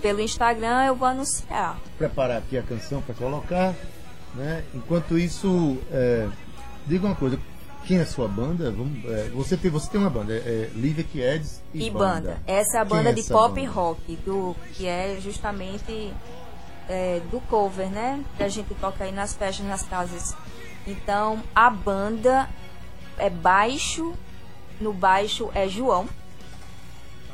pelo 0.00 0.20
Instagram 0.20 0.84
eu 0.86 0.96
vou 0.96 1.08
anunciar. 1.08 1.78
Preparar 1.98 2.38
aqui 2.38 2.56
a 2.58 2.62
canção 2.62 3.02
para 3.02 3.14
colocar. 3.14 3.74
Né? 4.34 4.64
Enquanto 4.74 5.18
isso, 5.18 5.78
é, 5.90 6.28
diga 6.86 7.06
uma 7.06 7.14
coisa. 7.14 7.38
Quem 7.84 7.98
é 7.98 8.02
a 8.02 8.06
sua 8.06 8.28
banda? 8.28 8.70
Vamos, 8.70 9.04
é, 9.04 9.30
você, 9.30 9.56
tem, 9.56 9.70
você 9.70 9.90
tem 9.90 10.00
uma 10.00 10.10
banda, 10.10 10.32
é, 10.32 10.36
é 10.36 10.70
Lívia 10.74 11.02
Kiedes 11.02 11.62
e, 11.72 11.86
e 11.86 11.90
banda. 11.90 12.04
banda. 12.04 12.42
Essa 12.46 12.78
é 12.78 12.80
a 12.80 12.84
banda 12.84 13.10
é 13.10 13.12
de 13.12 13.22
pop 13.24 13.54
banda? 13.54 13.72
rock, 13.72 14.16
do, 14.16 14.54
que 14.74 14.86
é 14.86 15.18
justamente 15.20 16.12
é, 16.88 17.20
do 17.30 17.40
cover, 17.40 17.88
né? 17.88 18.22
Que 18.36 18.42
a 18.42 18.48
gente 18.48 18.74
toca 18.74 19.04
aí 19.04 19.12
nas 19.12 19.34
festas, 19.34 19.66
nas 19.66 19.82
casas. 19.82 20.36
Então, 20.86 21.42
a 21.54 21.70
banda 21.70 22.48
é 23.18 23.30
baixo, 23.30 24.14
no 24.80 24.92
baixo 24.92 25.50
é 25.54 25.68
João, 25.68 26.08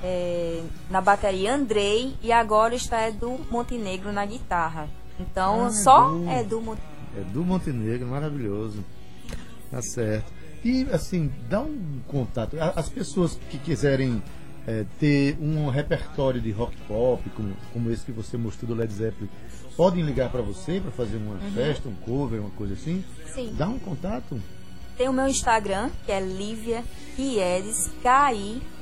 é, 0.03 0.63
na 0.91 1.01
bateria 1.01 1.55
Andrei 1.55 2.15
e 2.23 2.33
agora 2.33 2.75
está 2.75 3.11
do 3.11 3.39
Montenegro 3.51 4.13
na 4.13 4.25
guitarra. 4.25 4.89
Então 5.19 5.67
ah, 5.67 5.71
só 5.71 6.11
é 6.29 6.43
do 6.45 6.61
Montenegro. 6.61 6.97
É 7.17 7.21
do 7.33 7.45
Montenegro, 7.45 8.07
maravilhoso. 8.07 8.85
Tá 9.71 9.81
certo. 9.83 10.33
E 10.65 10.87
assim, 10.93 11.33
dá 11.49 11.61
um 11.61 12.01
contato. 12.07 12.57
As 12.61 12.89
pessoas 12.89 13.39
que 13.51 13.59
quiserem 13.59 14.23
é, 14.67 14.85
ter 14.99 15.39
um 15.41 15.69
repertório 15.69 16.41
de 16.41 16.51
rock 16.51 16.77
pop, 16.89 17.23
como, 17.31 17.55
como 17.73 17.91
esse 17.91 18.05
que 18.05 18.13
você 18.13 18.37
mostrou 18.37 18.69
do 18.69 18.75
Led 18.75 18.93
Zeppelin, 18.93 19.31
podem 19.77 20.03
ligar 20.05 20.31
para 20.31 20.43
você 20.43 20.81
para 20.81 20.91
fazer 20.91 21.17
uma 21.17 21.35
uhum. 21.35 21.53
festa, 21.53 21.89
um 21.89 21.95
cover, 21.95 22.41
uma 22.41 22.51
coisa 22.51 22.75
assim? 22.75 23.05
Sim. 23.33 23.55
Dá 23.57 23.69
um 23.69 23.79
contato. 23.79 24.41
Tem 24.97 25.09
o 25.09 25.13
meu 25.13 25.29
Instagram, 25.29 25.91
que 26.05 26.13
é 26.13 26.21
Lívia 26.21 26.85
Quieres, 27.15 27.91
K-I-E-D-E-S. 28.03 28.75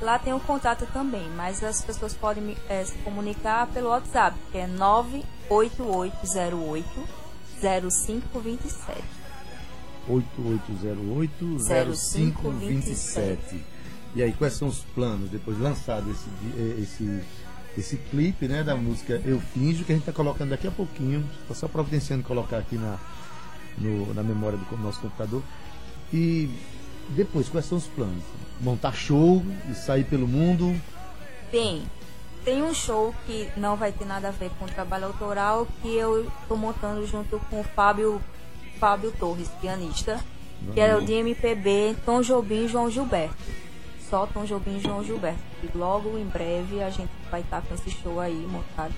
Lá 0.00 0.18
tem 0.18 0.32
o 0.32 0.40
contato 0.40 0.86
também, 0.92 1.28
mas 1.30 1.62
as 1.64 1.82
pessoas 1.82 2.14
podem 2.14 2.56
é, 2.68 2.84
se 2.84 2.94
comunicar 2.98 3.66
pelo 3.68 3.88
WhatsApp, 3.88 4.38
que 4.52 4.58
é 4.58 4.66
98808 4.66 6.88
0527. 7.60 9.02
8808 10.08 11.58
0527. 11.64 13.64
E 14.14 14.22
aí, 14.22 14.32
quais 14.32 14.52
são 14.54 14.68
os 14.68 14.78
planos 14.94 15.28
depois 15.30 15.58
lançado 15.58 16.08
esse, 16.10 16.28
esse, 16.80 17.20
esse 17.76 17.96
clipe 17.96 18.46
né, 18.46 18.62
da 18.62 18.76
música 18.76 19.20
Eu 19.24 19.40
Finjo, 19.40 19.84
que 19.84 19.90
a 19.90 19.96
gente 19.96 20.08
está 20.08 20.12
colocando 20.12 20.50
daqui 20.50 20.68
a 20.68 20.70
pouquinho, 20.70 21.28
estou 21.40 21.56
só 21.56 21.66
providenciando 21.66 22.22
colocar 22.22 22.58
aqui 22.58 22.76
na, 22.76 22.96
no, 23.78 24.12
na 24.14 24.22
memória 24.22 24.58
do 24.58 24.76
nosso 24.78 25.00
computador. 25.00 25.42
E 26.12 26.48
depois, 27.10 27.48
quais 27.48 27.66
são 27.66 27.78
os 27.78 27.86
planos? 27.86 28.22
Montar 28.60 28.94
show 28.94 29.42
e 29.70 29.74
sair 29.74 30.04
pelo 30.04 30.26
mundo? 30.26 30.74
Bem, 31.50 31.82
tem 32.44 32.62
um 32.62 32.74
show 32.74 33.14
que 33.26 33.48
não 33.56 33.76
vai 33.76 33.92
ter 33.92 34.04
nada 34.04 34.28
a 34.28 34.30
ver 34.30 34.50
com 34.58 34.64
o 34.64 34.68
trabalho 34.68 35.06
autoral 35.06 35.66
que 35.80 35.94
eu 35.94 36.26
estou 36.42 36.56
montando 36.56 37.06
junto 37.06 37.38
com 37.50 37.60
o 37.60 37.64
Fábio, 37.64 38.20
Fábio 38.78 39.12
Torres, 39.12 39.48
pianista, 39.60 40.20
não. 40.60 40.74
que 40.74 40.80
era 40.80 40.98
o 40.98 41.04
de 41.04 41.12
MPB 41.12 41.96
Tom 42.04 42.20
Jobim 42.20 42.64
e 42.64 42.68
João 42.68 42.90
Gilberto. 42.90 43.36
Só 44.10 44.26
Tom 44.26 44.44
Jobim 44.44 44.76
e 44.76 44.80
João 44.80 45.02
Gilberto. 45.02 45.40
E 45.62 45.76
logo 45.76 46.18
em 46.18 46.26
breve 46.26 46.82
a 46.82 46.90
gente 46.90 47.10
vai 47.30 47.40
estar 47.40 47.62
com 47.62 47.74
esse 47.74 47.90
show 47.90 48.20
aí 48.20 48.46
montado. 48.50 48.94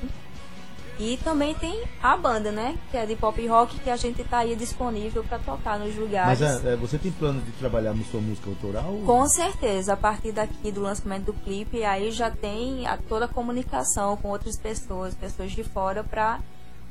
E 0.98 1.18
também 1.18 1.54
tem 1.54 1.84
a 2.02 2.16
banda, 2.16 2.50
né? 2.50 2.78
Que 2.90 2.96
é 2.96 3.04
de 3.04 3.14
pop 3.16 3.46
rock 3.46 3.78
que 3.80 3.90
a 3.90 3.96
gente 3.96 4.24
tá 4.24 4.38
aí 4.38 4.56
disponível 4.56 5.22
para 5.22 5.38
tocar 5.38 5.78
nos 5.78 5.94
lugares. 5.94 6.40
Mas 6.40 6.64
é, 6.64 6.72
é, 6.72 6.76
você 6.76 6.96
tem 6.96 7.12
plano 7.12 7.40
de 7.42 7.52
trabalhar 7.52 7.94
na 7.94 8.02
sua 8.04 8.20
música 8.20 8.48
autoral? 8.48 8.96
Com 9.04 9.26
certeza. 9.28 9.92
A 9.92 9.96
partir 9.96 10.32
daqui 10.32 10.72
do 10.72 10.80
lançamento 10.80 11.26
do 11.26 11.32
clipe, 11.34 11.84
aí 11.84 12.10
já 12.10 12.30
tem 12.30 12.86
a, 12.86 12.96
toda 12.96 13.26
a 13.26 13.28
comunicação 13.28 14.16
com 14.16 14.28
outras 14.28 14.58
pessoas, 14.58 15.14
pessoas 15.14 15.52
de 15.52 15.62
fora, 15.62 16.02
pra. 16.02 16.40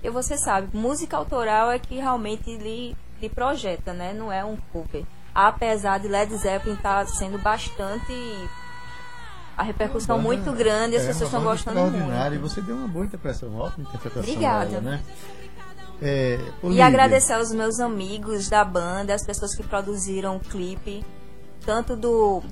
E 0.03 0.09
você 0.09 0.37
sabe, 0.37 0.75
música 0.77 1.17
autoral 1.17 1.71
é 1.71 1.79
que 1.79 1.95
realmente 1.95 2.55
lhe, 2.57 2.95
lhe 3.19 3.29
projeta, 3.29 3.91
né? 3.91 4.13
Não 4.13 4.31
é 4.31 4.45
um 4.45 4.55
cover. 4.71 5.03
Apesar 5.33 5.99
de 5.99 6.07
Led 6.07 6.35
Zeppelin 6.37 6.75
estar 6.75 7.05
tá 7.05 7.07
sendo 7.07 7.39
bastante 7.39 8.13
a 9.57 9.63
repercussão 9.63 10.17
banda, 10.17 10.27
muito 10.27 10.51
grande 10.51 10.95
as 10.95 11.03
é, 11.03 11.07
pessoas 11.07 11.29
estão 11.29 11.43
gostando 11.43 11.79
muito. 11.79 12.33
E 12.33 12.37
você 12.37 12.61
deu 12.61 12.75
uma 12.75 12.87
boa 12.87 13.05
interpretação, 13.05 13.55
ótima 13.55 13.87
interpretação. 13.87 14.21
Obrigada. 14.21 14.69
Dela, 14.69 14.81
né? 14.81 15.03
É, 16.01 16.39
e 16.63 16.81
agradecer 16.81 17.33
aos 17.33 17.51
meus 17.51 17.79
amigos 17.79 18.49
da 18.49 18.65
banda, 18.65 19.13
as 19.13 19.25
pessoas 19.25 19.55
que 19.55 19.63
produziram 19.63 20.35
o 20.37 20.39
clipe, 20.41 21.05
tanto 21.65 21.95
do, 21.95 22.43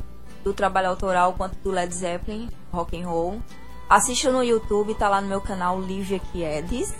do 0.44 0.54
trabalho 0.54 0.90
autoral 0.90 1.34
quanto 1.34 1.58
do 1.60 1.70
Led 1.70 1.94
Zeppelin, 1.94 2.50
rock 2.72 3.00
and 3.00 3.06
roll, 3.06 3.42
Assista 3.90 4.32
no 4.32 4.44
YouTube, 4.44 4.96
tá 4.96 5.08
lá 5.08 5.22
no 5.22 5.28
meu 5.28 5.42
canal 5.42 5.80
Lívia 5.80 6.20
Quiedes. 6.32 6.94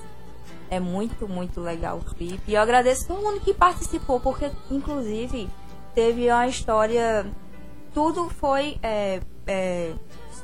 É 0.70 0.80
muito, 0.80 1.28
muito 1.28 1.60
legal 1.60 1.98
o 1.98 2.04
clipe. 2.04 2.52
E 2.52 2.54
eu 2.54 2.62
agradeço 2.62 3.08
todo 3.08 3.22
mundo 3.22 3.40
que 3.40 3.54
participou, 3.54 4.20
porque 4.20 4.52
inclusive 4.70 5.50
teve 5.96 6.30
uma 6.30 6.48
história. 6.48 7.26
Tudo 7.94 8.30
foi. 8.30 8.78
É, 8.84 9.22
é, 9.48 9.94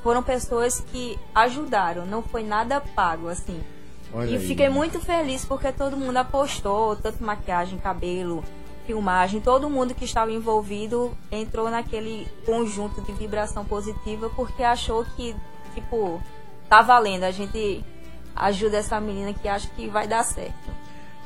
foram 0.03 0.23
pessoas 0.23 0.79
que 0.91 1.17
ajudaram, 1.33 2.05
não 2.05 2.21
foi 2.21 2.43
nada 2.43 2.81
pago, 2.81 3.27
assim. 3.27 3.61
Olha 4.13 4.29
e 4.29 4.37
aí. 4.37 4.47
fiquei 4.47 4.69
muito 4.69 4.99
feliz 4.99 5.45
porque 5.45 5.71
todo 5.71 5.95
mundo 5.95 6.17
apostou, 6.17 6.95
tanto 6.95 7.23
maquiagem, 7.23 7.77
cabelo, 7.77 8.43
filmagem, 8.85 9.39
todo 9.39 9.69
mundo 9.69 9.93
que 9.93 10.05
estava 10.05 10.31
envolvido 10.31 11.15
entrou 11.31 11.69
naquele 11.69 12.27
conjunto 12.45 13.01
de 13.01 13.11
vibração 13.13 13.63
positiva 13.63 14.31
porque 14.35 14.63
achou 14.63 15.05
que, 15.15 15.35
tipo, 15.75 16.21
tá 16.67 16.81
valendo. 16.81 17.23
A 17.23 17.31
gente 17.31 17.85
ajuda 18.35 18.77
essa 18.77 18.99
menina 18.99 19.33
que 19.33 19.47
acha 19.47 19.67
que 19.75 19.87
vai 19.87 20.07
dar 20.07 20.23
certo. 20.23 20.71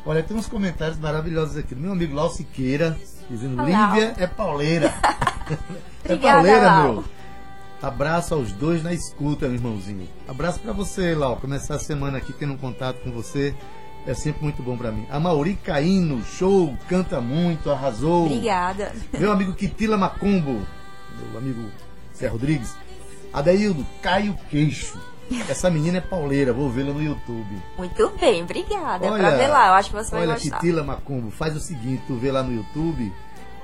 Olha, 0.05 0.21
tem 0.21 0.35
uns 0.35 0.47
comentários 0.47 0.99
maravilhosos 0.99 1.55
aqui. 1.55 1.73
Meu 1.73 1.93
amigo 1.93 2.13
Lau 2.13 2.29
Siqueira, 2.29 2.97
dizendo: 3.29 3.61
Olá. 3.61 3.93
Lívia 3.93 4.13
é 4.17 4.27
pauleira. 4.27 4.93
é 6.03 6.13
Obrigada, 6.13 6.33
pauleira, 6.33 6.65
Lau. 6.65 6.93
meu. 6.93 7.03
Abraço 7.83 8.33
aos 8.33 8.53
dois 8.53 8.81
na 8.81 8.93
escuta, 8.93 9.45
meu 9.45 9.55
irmãozinho. 9.55 10.07
Abraço 10.25 10.57
pra 10.61 10.71
você, 10.71 11.13
Lau. 11.13 11.35
Começar 11.35 11.75
a 11.75 11.79
semana 11.79 12.17
aqui 12.17 12.31
tendo 12.31 12.53
um 12.53 12.57
contato 12.57 13.01
com 13.03 13.11
você 13.11 13.53
é 14.07 14.13
sempre 14.13 14.41
muito 14.41 14.63
bom 14.63 14.77
pra 14.77 14.89
mim. 14.89 15.05
A 15.11 15.19
Mauri 15.19 15.55
Caíno, 15.55 16.23
show, 16.23 16.73
canta 16.87 17.19
muito, 17.19 17.69
arrasou. 17.69 18.27
Obrigada. 18.27 18.93
Meu 19.19 19.33
amigo 19.33 19.51
Quitila 19.51 19.97
Macumbo, 19.97 20.65
meu 21.29 21.37
amigo 21.37 21.69
Zé 22.15 22.27
Rodrigues. 22.27 22.73
Adeildo, 23.33 23.85
Caio 24.01 24.37
Queixo. 24.49 24.97
Essa 25.49 25.69
menina 25.69 25.97
é 25.97 26.01
pauleira, 26.01 26.53
vou 26.53 26.69
vê-la 26.69 26.93
no 26.93 27.03
YouTube. 27.03 27.61
Muito 27.77 28.09
bem, 28.17 28.43
obrigada. 28.43 29.07
Olha, 29.07 29.21
é 29.21 29.27
pra 29.27 29.37
ver 29.37 29.47
lá, 29.47 29.67
eu 29.67 29.73
acho 29.73 29.89
que 29.89 29.95
você 29.95 30.11
vai 30.11 30.21
Olha, 30.21 30.33
gostar. 30.35 30.55
Quitila 30.55 30.83
Macumbo, 30.83 31.31
faz 31.31 31.53
o 31.53 31.59
seguinte, 31.59 32.01
tu 32.07 32.15
vê 32.15 32.31
lá 32.31 32.43
no 32.43 32.53
YouTube 32.53 33.11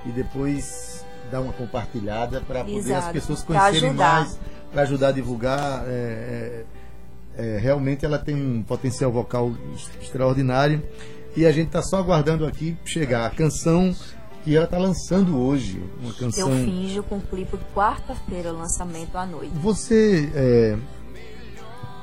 e 0.06 0.10
depois 0.10 1.06
dá 1.30 1.40
uma 1.40 1.54
compartilhada 1.54 2.42
para 2.42 2.64
poder 2.64 2.94
as 2.94 3.12
pessoas 3.12 3.44
conhecerem 3.44 3.94
mais, 3.94 4.40
para 4.72 4.82
ajudar 4.84 5.10
a 5.10 5.12
divulgar. 5.12 5.84
é, 5.88 6.66
é, 6.66 6.66
é, 7.40 7.58
realmente 7.58 8.06
ela 8.06 8.18
tem 8.18 8.36
um 8.36 8.62
potencial 8.62 9.12
vocal 9.12 9.54
extraordinário 10.02 10.84
e 11.38 11.46
a 11.46 11.52
gente 11.52 11.68
está 11.68 11.82
só 11.82 11.98
aguardando 11.98 12.46
aqui 12.46 12.78
chegar 12.84 13.26
a 13.26 13.30
canção 13.30 13.96
que 14.44 14.56
ela 14.56 14.66
está 14.66 14.78
lançando 14.78 15.38
hoje, 15.40 15.82
uma 16.02 16.12
Eu 16.12 16.16
canção. 16.16 16.52
finjo 16.52 17.04
com 17.04 17.18
o 17.18 17.22
clipe 17.22 17.58
quarta-feira, 17.74 18.52
lançamento 18.52 19.16
à 19.16 19.26
noite. 19.26 19.52
Você 19.56 20.30
é, 20.34 20.78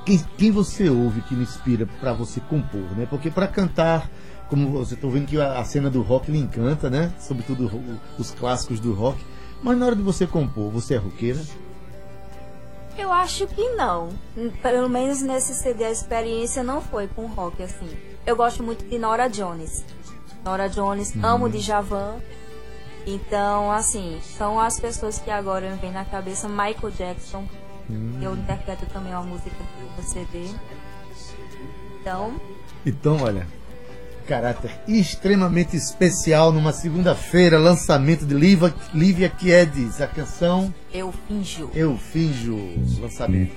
quem, 0.06 0.18
quem 0.38 0.50
você 0.50 0.88
ouve 0.88 1.20
que 1.22 1.34
lhe 1.34 1.42
inspira 1.42 1.86
para 2.00 2.12
você 2.12 2.40
compor, 2.40 2.96
né? 2.96 3.06
Porque 3.10 3.30
para 3.30 3.46
cantar, 3.48 4.08
como 4.48 4.70
você 4.70 4.94
está 4.94 5.06
vendo 5.08 5.26
que 5.26 5.40
a, 5.40 5.58
a 5.58 5.64
cena 5.64 5.90
do 5.90 6.02
rock 6.02 6.30
lhe 6.30 6.38
encanta, 6.38 6.88
né? 6.90 7.12
Sobretudo 7.20 7.66
o- 7.66 8.00
os 8.20 8.30
clássicos 8.30 8.78
do 8.80 8.92
rock. 8.94 9.18
Mas 9.62 9.76
na 9.78 9.86
hora 9.86 9.96
de 9.96 10.02
você 10.02 10.26
compor, 10.26 10.70
você 10.70 10.94
é 10.94 10.98
roqueira? 10.98 11.40
Eu 12.96 13.12
acho 13.12 13.46
que 13.46 13.68
não. 13.70 14.08
Hum, 14.36 14.50
Pelo 14.62 14.88
menos 14.88 15.20
nesse 15.22 15.54
CD 15.54 15.84
a 15.84 15.90
experiência 15.90 16.62
não 16.62 16.80
foi 16.80 17.06
com 17.08 17.26
rock 17.26 17.62
assim. 17.62 17.88
Eu 18.24 18.36
gosto 18.36 18.62
muito 18.62 18.84
de 18.88 18.98
Nora 18.98 19.28
Jones. 19.28 19.84
Nora 20.44 20.68
Jones, 20.68 21.12
amo 21.22 21.48
de 21.48 21.58
Javan. 21.60 22.16
Então, 23.06 23.70
assim, 23.70 24.18
são 24.22 24.58
as 24.60 24.80
pessoas 24.80 25.18
que 25.18 25.30
agora 25.30 25.70
me 25.70 25.76
vem 25.76 25.92
na 25.92 26.04
cabeça. 26.04 26.48
Michael 26.48 26.90
Jackson. 26.96 27.44
Eu 28.20 28.34
interpreto 28.34 28.84
também 28.86 29.12
uma 29.12 29.22
música 29.22 29.50
do 29.96 30.02
CD. 30.02 30.48
Então, 32.00 32.34
Então, 32.84 33.22
olha, 33.22 33.46
caráter 34.26 34.70
extremamente 34.86 35.76
especial 35.76 36.52
numa 36.52 36.72
segunda-feira, 36.72 37.58
lançamento 37.58 38.26
de 38.26 38.34
Lívia, 38.34 38.74
Lívia 38.92 39.28
Quiedes, 39.30 40.00
a 40.00 40.06
canção 40.06 40.74
eu 40.92 41.12
finjo. 41.28 41.70
Eu 41.74 41.96
Finjo, 41.96 42.58
lançamento. 43.00 43.54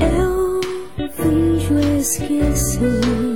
Eu 0.00 1.12
finjo 1.12 1.78
esquecer. 1.98 3.35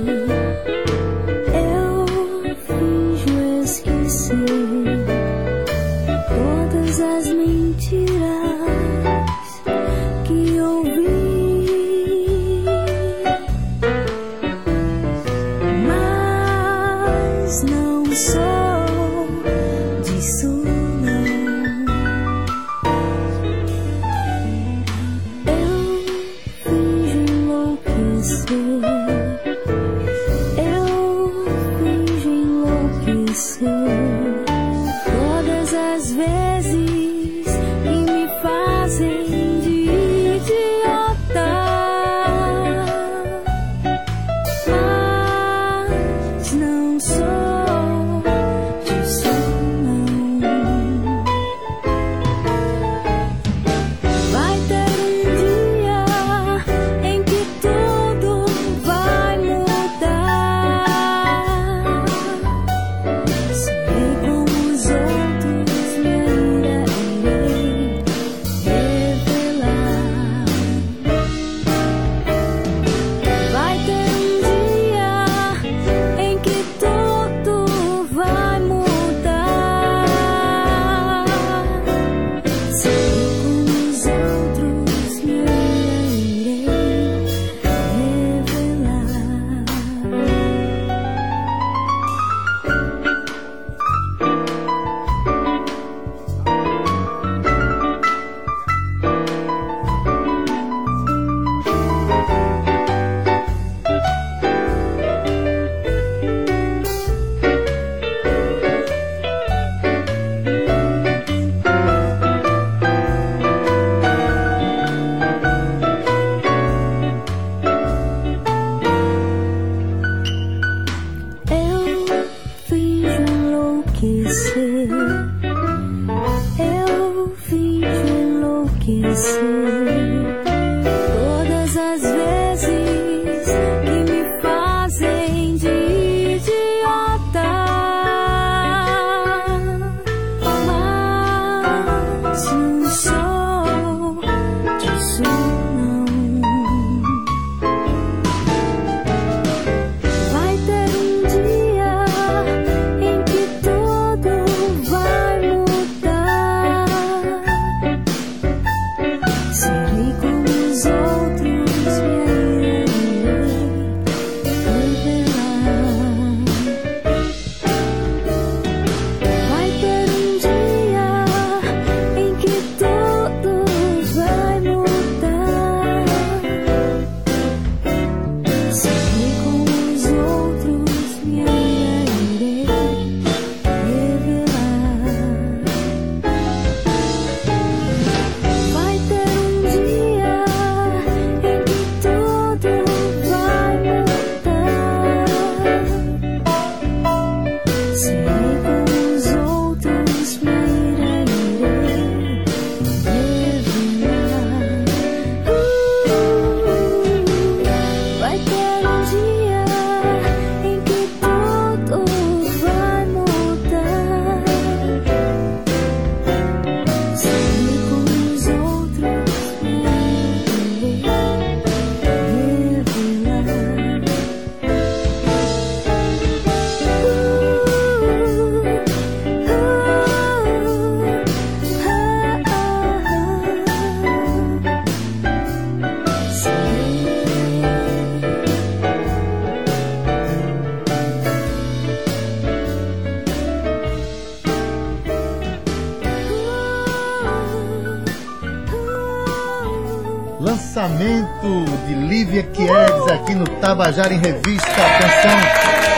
Lançamento 250.73 251.65
de 251.85 251.93
Lívia 251.93 252.43
Quieres 252.43 253.05
aqui 253.11 253.35
no 253.35 253.43
Tabajara 253.59 254.13
em 254.13 254.19
Revista. 254.19 254.69
Atenção, 254.69 255.37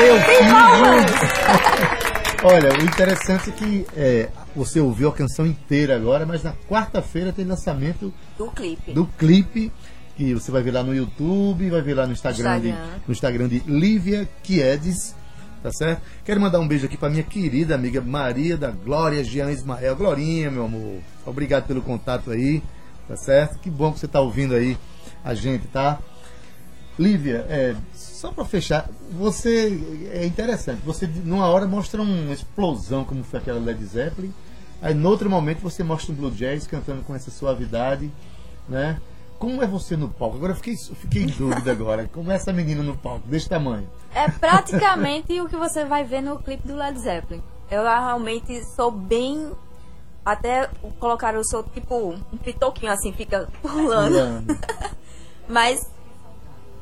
eu 0.03 0.19
fiz. 0.23 0.41
Olha, 2.43 2.73
o 2.73 2.83
interessante 2.83 3.51
é 3.51 3.53
que 3.53 3.85
é, 3.95 4.29
você 4.55 4.79
ouviu 4.79 5.09
a 5.09 5.13
canção 5.13 5.45
inteira 5.45 5.95
agora, 5.95 6.25
mas 6.25 6.41
na 6.41 6.53
quarta-feira 6.67 7.31
tem 7.31 7.45
lançamento 7.45 8.11
Do 8.35 8.47
clipe. 8.47 8.93
do 8.93 9.05
clipe 9.05 9.71
que 10.17 10.33
você 10.33 10.49
vai 10.49 10.63
ver 10.63 10.71
lá 10.71 10.81
no 10.81 10.95
YouTube, 10.95 11.69
vai 11.69 11.81
ver 11.83 11.93
lá 11.93 12.07
no 12.07 12.13
Instagram, 12.13 12.59
de, 12.59 12.69
Instagram. 12.69 12.99
no 13.07 13.11
Instagram 13.11 13.47
de 13.49 13.59
Lívia 13.67 14.27
Quiedes, 14.41 15.13
tá 15.61 15.71
certo? 15.71 16.01
Quero 16.25 16.41
mandar 16.41 16.59
um 16.59 16.67
beijo 16.67 16.87
aqui 16.87 16.97
para 16.97 17.11
minha 17.11 17.21
querida 17.21 17.75
amiga 17.75 18.01
Maria 18.01 18.57
da 18.57 18.71
Glória 18.71 19.23
Jean 19.23 19.51
Ismael. 19.51 19.95
Glorinha, 19.95 20.49
meu 20.49 20.65
amor. 20.65 20.97
Obrigado 21.27 21.67
pelo 21.67 21.83
contato 21.83 22.31
aí, 22.31 22.63
tá 23.07 23.15
certo? 23.15 23.59
Que 23.59 23.69
bom 23.69 23.91
que 23.91 23.99
você 23.99 24.07
tá 24.07 24.19
ouvindo 24.19 24.53
aí 24.55 24.77
a 25.23 25.33
gente, 25.33 25.67
tá? 25.67 25.99
Lívia, 26.97 27.45
é, 27.49 27.75
só 27.93 28.31
para 28.31 28.45
fechar, 28.45 28.87
você 29.11 30.09
é 30.11 30.25
interessante. 30.25 30.81
Você 30.85 31.07
numa 31.07 31.47
hora 31.47 31.65
mostra 31.65 32.01
uma 32.01 32.33
explosão 32.33 33.03
como 33.03 33.23
foi 33.23 33.39
aquela 33.39 33.59
Led 33.59 33.83
Zeppelin, 33.83 34.33
aí 34.81 34.93
no 34.93 35.09
outro 35.09 35.29
momento 35.29 35.59
você 35.59 35.83
mostra 35.83 36.11
um 36.11 36.15
blue 36.15 36.31
jazz 36.31 36.67
cantando 36.67 37.01
com 37.01 37.15
essa 37.15 37.31
suavidade, 37.31 38.11
né? 38.69 38.99
Como 39.39 39.61
é 39.61 39.67
você 39.67 39.97
no 39.97 40.07
palco? 40.07 40.37
Agora 40.37 40.53
eu 40.53 40.55
fiquei, 40.55 40.77
fiquei 40.77 41.23
em 41.23 41.27
dúvida 41.27 41.71
agora. 41.71 42.07
Como 42.13 42.31
é 42.31 42.35
essa 42.35 42.53
menina 42.53 42.81
no 42.81 42.95
palco, 42.95 43.27
desse 43.27 43.49
tamanho? 43.49 43.89
É 44.15 44.29
praticamente 44.29 45.41
o 45.41 45.49
que 45.49 45.57
você 45.57 45.83
vai 45.83 46.05
ver 46.05 46.21
no 46.21 46.39
clipe 46.39 46.65
do 46.65 46.75
Led 46.75 46.97
Zeppelin. 46.97 47.41
Eu 47.69 47.83
realmente 47.83 48.63
sou 48.75 48.89
bem. 48.89 49.51
Até 50.25 50.69
colocaram 50.99 51.39
o 51.39 51.45
seu 51.45 51.63
tipo 51.63 51.95
um 52.11 52.37
pitoquinho 52.37 52.91
assim, 52.91 53.11
fica 53.11 53.47
pulando. 53.61 54.11
Pulando, 54.11 54.59
Mas 55.47 55.85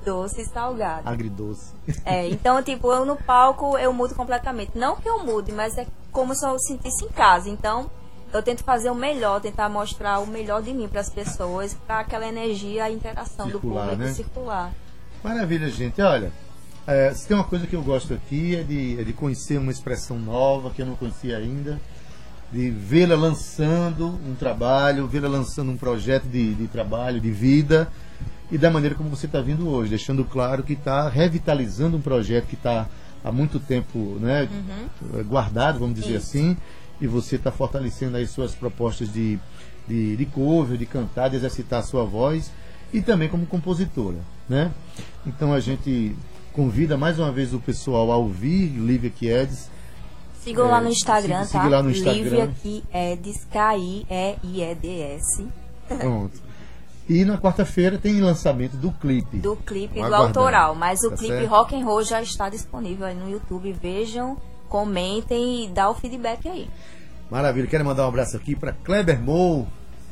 doce 0.05 0.41
e 0.41 0.45
salgado. 0.45 1.07
agridoce. 1.07 1.73
É, 2.05 2.27
então, 2.29 2.61
tipo, 2.61 2.91
eu 2.91 3.05
no 3.05 3.15
palco 3.15 3.77
eu 3.77 3.91
mudo 3.93 4.15
completamente. 4.15 4.71
Não 4.75 4.95
que 4.95 5.07
eu 5.09 5.23
mude, 5.23 5.51
mas 5.51 5.77
é 5.77 5.87
como 6.11 6.35
se 6.35 6.45
eu 6.45 6.57
sentisse 6.59 7.05
em 7.05 7.09
casa. 7.09 7.49
Então, 7.49 7.89
eu 8.33 8.41
tento 8.41 8.63
fazer 8.63 8.89
o 8.89 8.95
melhor, 8.95 9.41
tentar 9.41 9.69
mostrar 9.69 10.19
o 10.19 10.27
melhor 10.27 10.61
de 10.61 10.73
mim 10.73 10.87
para 10.87 11.01
as 11.01 11.09
pessoas, 11.09 11.73
para 11.85 11.99
aquela 11.99 12.27
energia, 12.27 12.85
a 12.85 12.91
interação 12.91 13.45
Circular, 13.47 13.85
do 13.85 13.89
público 13.89 14.03
né? 14.09 14.13
circular. 14.13 14.73
Maravilha, 15.23 15.69
gente. 15.69 16.01
Olha, 16.01 16.31
é, 16.87 17.13
se 17.13 17.27
tem 17.27 17.35
uma 17.35 17.43
coisa 17.43 17.67
que 17.67 17.75
eu 17.75 17.81
gosto 17.83 18.13
aqui 18.13 18.55
é 18.55 18.63
de, 18.63 18.99
é 18.99 19.03
de 19.03 19.13
conhecer 19.13 19.57
uma 19.57 19.71
expressão 19.71 20.17
nova 20.17 20.69
que 20.71 20.81
eu 20.81 20.85
não 20.85 20.95
conhecia 20.95 21.37
ainda, 21.37 21.79
de 22.51 22.69
vê-la 22.69 23.15
lançando 23.15 24.07
um 24.27 24.35
trabalho, 24.35 25.07
vê-la 25.07 25.29
lançando 25.29 25.71
um 25.71 25.77
projeto 25.77 26.25
de, 26.25 26.53
de 26.53 26.67
trabalho, 26.67 27.19
de 27.21 27.31
vida, 27.31 27.87
e 28.51 28.57
da 28.57 28.69
maneira 28.69 28.95
como 28.95 29.09
você 29.09 29.25
está 29.25 29.39
vindo 29.39 29.69
hoje, 29.69 29.89
deixando 29.89 30.25
claro 30.25 30.61
que 30.61 30.73
está 30.73 31.07
revitalizando 31.07 31.95
um 31.95 32.01
projeto 32.01 32.47
que 32.47 32.55
está 32.55 32.87
há 33.23 33.31
muito 33.31 33.59
tempo 33.59 34.17
né, 34.19 34.49
eh, 35.13 35.23
guardado, 35.23 35.79
vamos 35.79 35.95
dizer 35.95 36.17
Isso. 36.17 36.37
assim, 36.37 36.57
e 36.99 37.07
você 37.07 37.37
está 37.37 37.51
fortalecendo 37.51 38.17
aí 38.17 38.27
suas 38.27 38.53
propostas 38.53 39.11
de, 39.11 39.39
de, 39.87 40.17
de 40.17 40.25
cover, 40.25 40.77
de 40.77 40.85
cantar, 40.85 41.29
de 41.29 41.37
exercitar 41.37 41.79
a 41.79 41.83
sua 41.83 42.03
voz 42.03 42.51
e 42.93 43.01
também 43.01 43.29
como 43.29 43.45
compositora, 43.45 44.17
né? 44.49 44.71
Então 45.25 45.53
a 45.53 45.59
gente 45.59 46.13
convida 46.51 46.97
mais 46.97 47.17
uma 47.17 47.31
vez 47.31 47.53
o 47.53 47.59
pessoal 47.59 48.11
a 48.11 48.17
ouvir 48.17 48.67
Lívia 48.67 49.09
Quiedes. 49.09 49.69
Sigam 50.43 50.67
É, 50.67 50.71
lá 50.71 50.81
no 50.81 50.89
Instagram, 50.89 51.39
tá? 51.39 51.45
siga 51.45 51.69
lá 51.69 51.83
no 51.83 51.91
Instagram. 51.91 52.23
Lívia 52.23 52.49
Quiedes, 52.91 53.45
K-I-E-I-E-D-S. 53.51 55.47
Pronto. 55.87 56.41
E 57.09 57.25
na 57.25 57.37
quarta-feira 57.37 57.97
tem 57.97 58.21
lançamento 58.21 58.77
do 58.77 58.91
clipe. 58.91 59.37
Do 59.37 59.55
clipe 59.57 59.95
Vamos 59.95 60.09
do 60.09 60.15
autoral. 60.15 60.75
Mas 60.75 61.01
o 61.03 61.09
tá 61.09 61.17
clipe 61.17 61.33
certo? 61.33 61.49
Rock 61.49 61.75
and 61.75 61.83
Roll 61.85 62.03
já 62.03 62.21
está 62.21 62.47
disponível 62.49 63.05
aí 63.05 63.15
no 63.15 63.29
YouTube. 63.29 63.73
Vejam, 63.73 64.37
comentem 64.69 65.65
e 65.65 65.67
dá 65.69 65.89
o 65.89 65.93
feedback 65.95 66.47
aí. 66.47 66.69
Maravilha. 67.29 67.67
Quero 67.67 67.83
mandar 67.85 68.05
um 68.05 68.09
abraço 68.09 68.37
aqui 68.37 68.55
para 68.55 68.71
Kleber 68.71 69.19
Mou, 69.19 69.67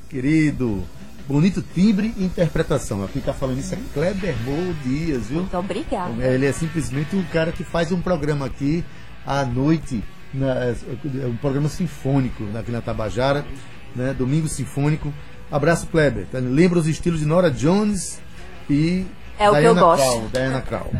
querido. 0.09 0.83
Bonito 1.27 1.61
timbre 1.61 2.13
e 2.17 2.23
interpretação. 2.25 3.07
Quem 3.07 3.19
está 3.19 3.33
falando 3.33 3.59
isso 3.59 3.73
é 3.75 3.77
Kleber 3.93 4.35
Mou 4.43 4.73
Dias, 4.83 5.27
viu? 5.27 5.39
Muito 5.41 5.57
obrigada. 5.57 6.11
Ele 6.23 6.45
é 6.47 6.51
simplesmente 6.51 7.15
um 7.15 7.23
cara 7.25 7.51
que 7.51 7.63
faz 7.63 7.91
um 7.91 8.01
programa 8.01 8.47
aqui 8.47 8.83
à 9.25 9.45
noite, 9.45 10.03
na- 10.33 10.55
é 10.65 10.75
um 11.27 11.35
programa 11.37 11.67
sinfônico 11.69 12.43
aqui 12.57 12.71
na 12.71 12.81
Tabajara, 12.81 13.45
né? 13.95 14.13
Domingo 14.17 14.47
Sinfônico. 14.47 15.13
Abraço, 15.51 15.87
Kleber. 15.87 16.25
Tá? 16.31 16.37
Lembra 16.39 16.79
os 16.79 16.87
estilos 16.87 17.19
de 17.19 17.25
Nora 17.25 17.49
Jones 17.49 18.21
e 18.69 19.05
É 19.39 19.49
o 19.49 19.53
que 19.53 19.57
eu 19.57 19.61
Diana 19.61 19.81
gosto. 19.81 20.03
Krall, 20.03 20.29
Diana 20.31 20.61
Krall. 20.61 20.93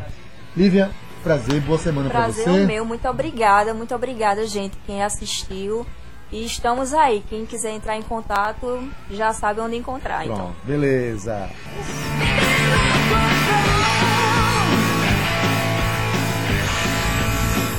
Lívia, 0.57 0.89
prazer, 1.23 1.61
boa 1.61 1.77
semana 1.77 2.09
para 2.09 2.21
Prazer 2.23 2.43
você. 2.45 2.49
é 2.49 2.63
o 2.63 2.67
meu, 2.67 2.85
muito 2.85 3.07
obrigada, 3.07 3.73
muito 3.73 3.93
obrigada, 3.93 4.47
gente, 4.47 4.75
quem 4.87 5.03
assistiu. 5.03 5.85
E 6.31 6.45
estamos 6.45 6.93
aí. 6.93 7.23
Quem 7.27 7.45
quiser 7.45 7.71
entrar 7.71 7.97
em 7.97 8.03
contato 8.03 8.87
já 9.09 9.33
sabe 9.33 9.61
onde 9.61 9.75
encontrar. 9.75 10.25
Então. 10.25 10.35
Pronto, 10.37 10.55
beleza. 10.63 11.49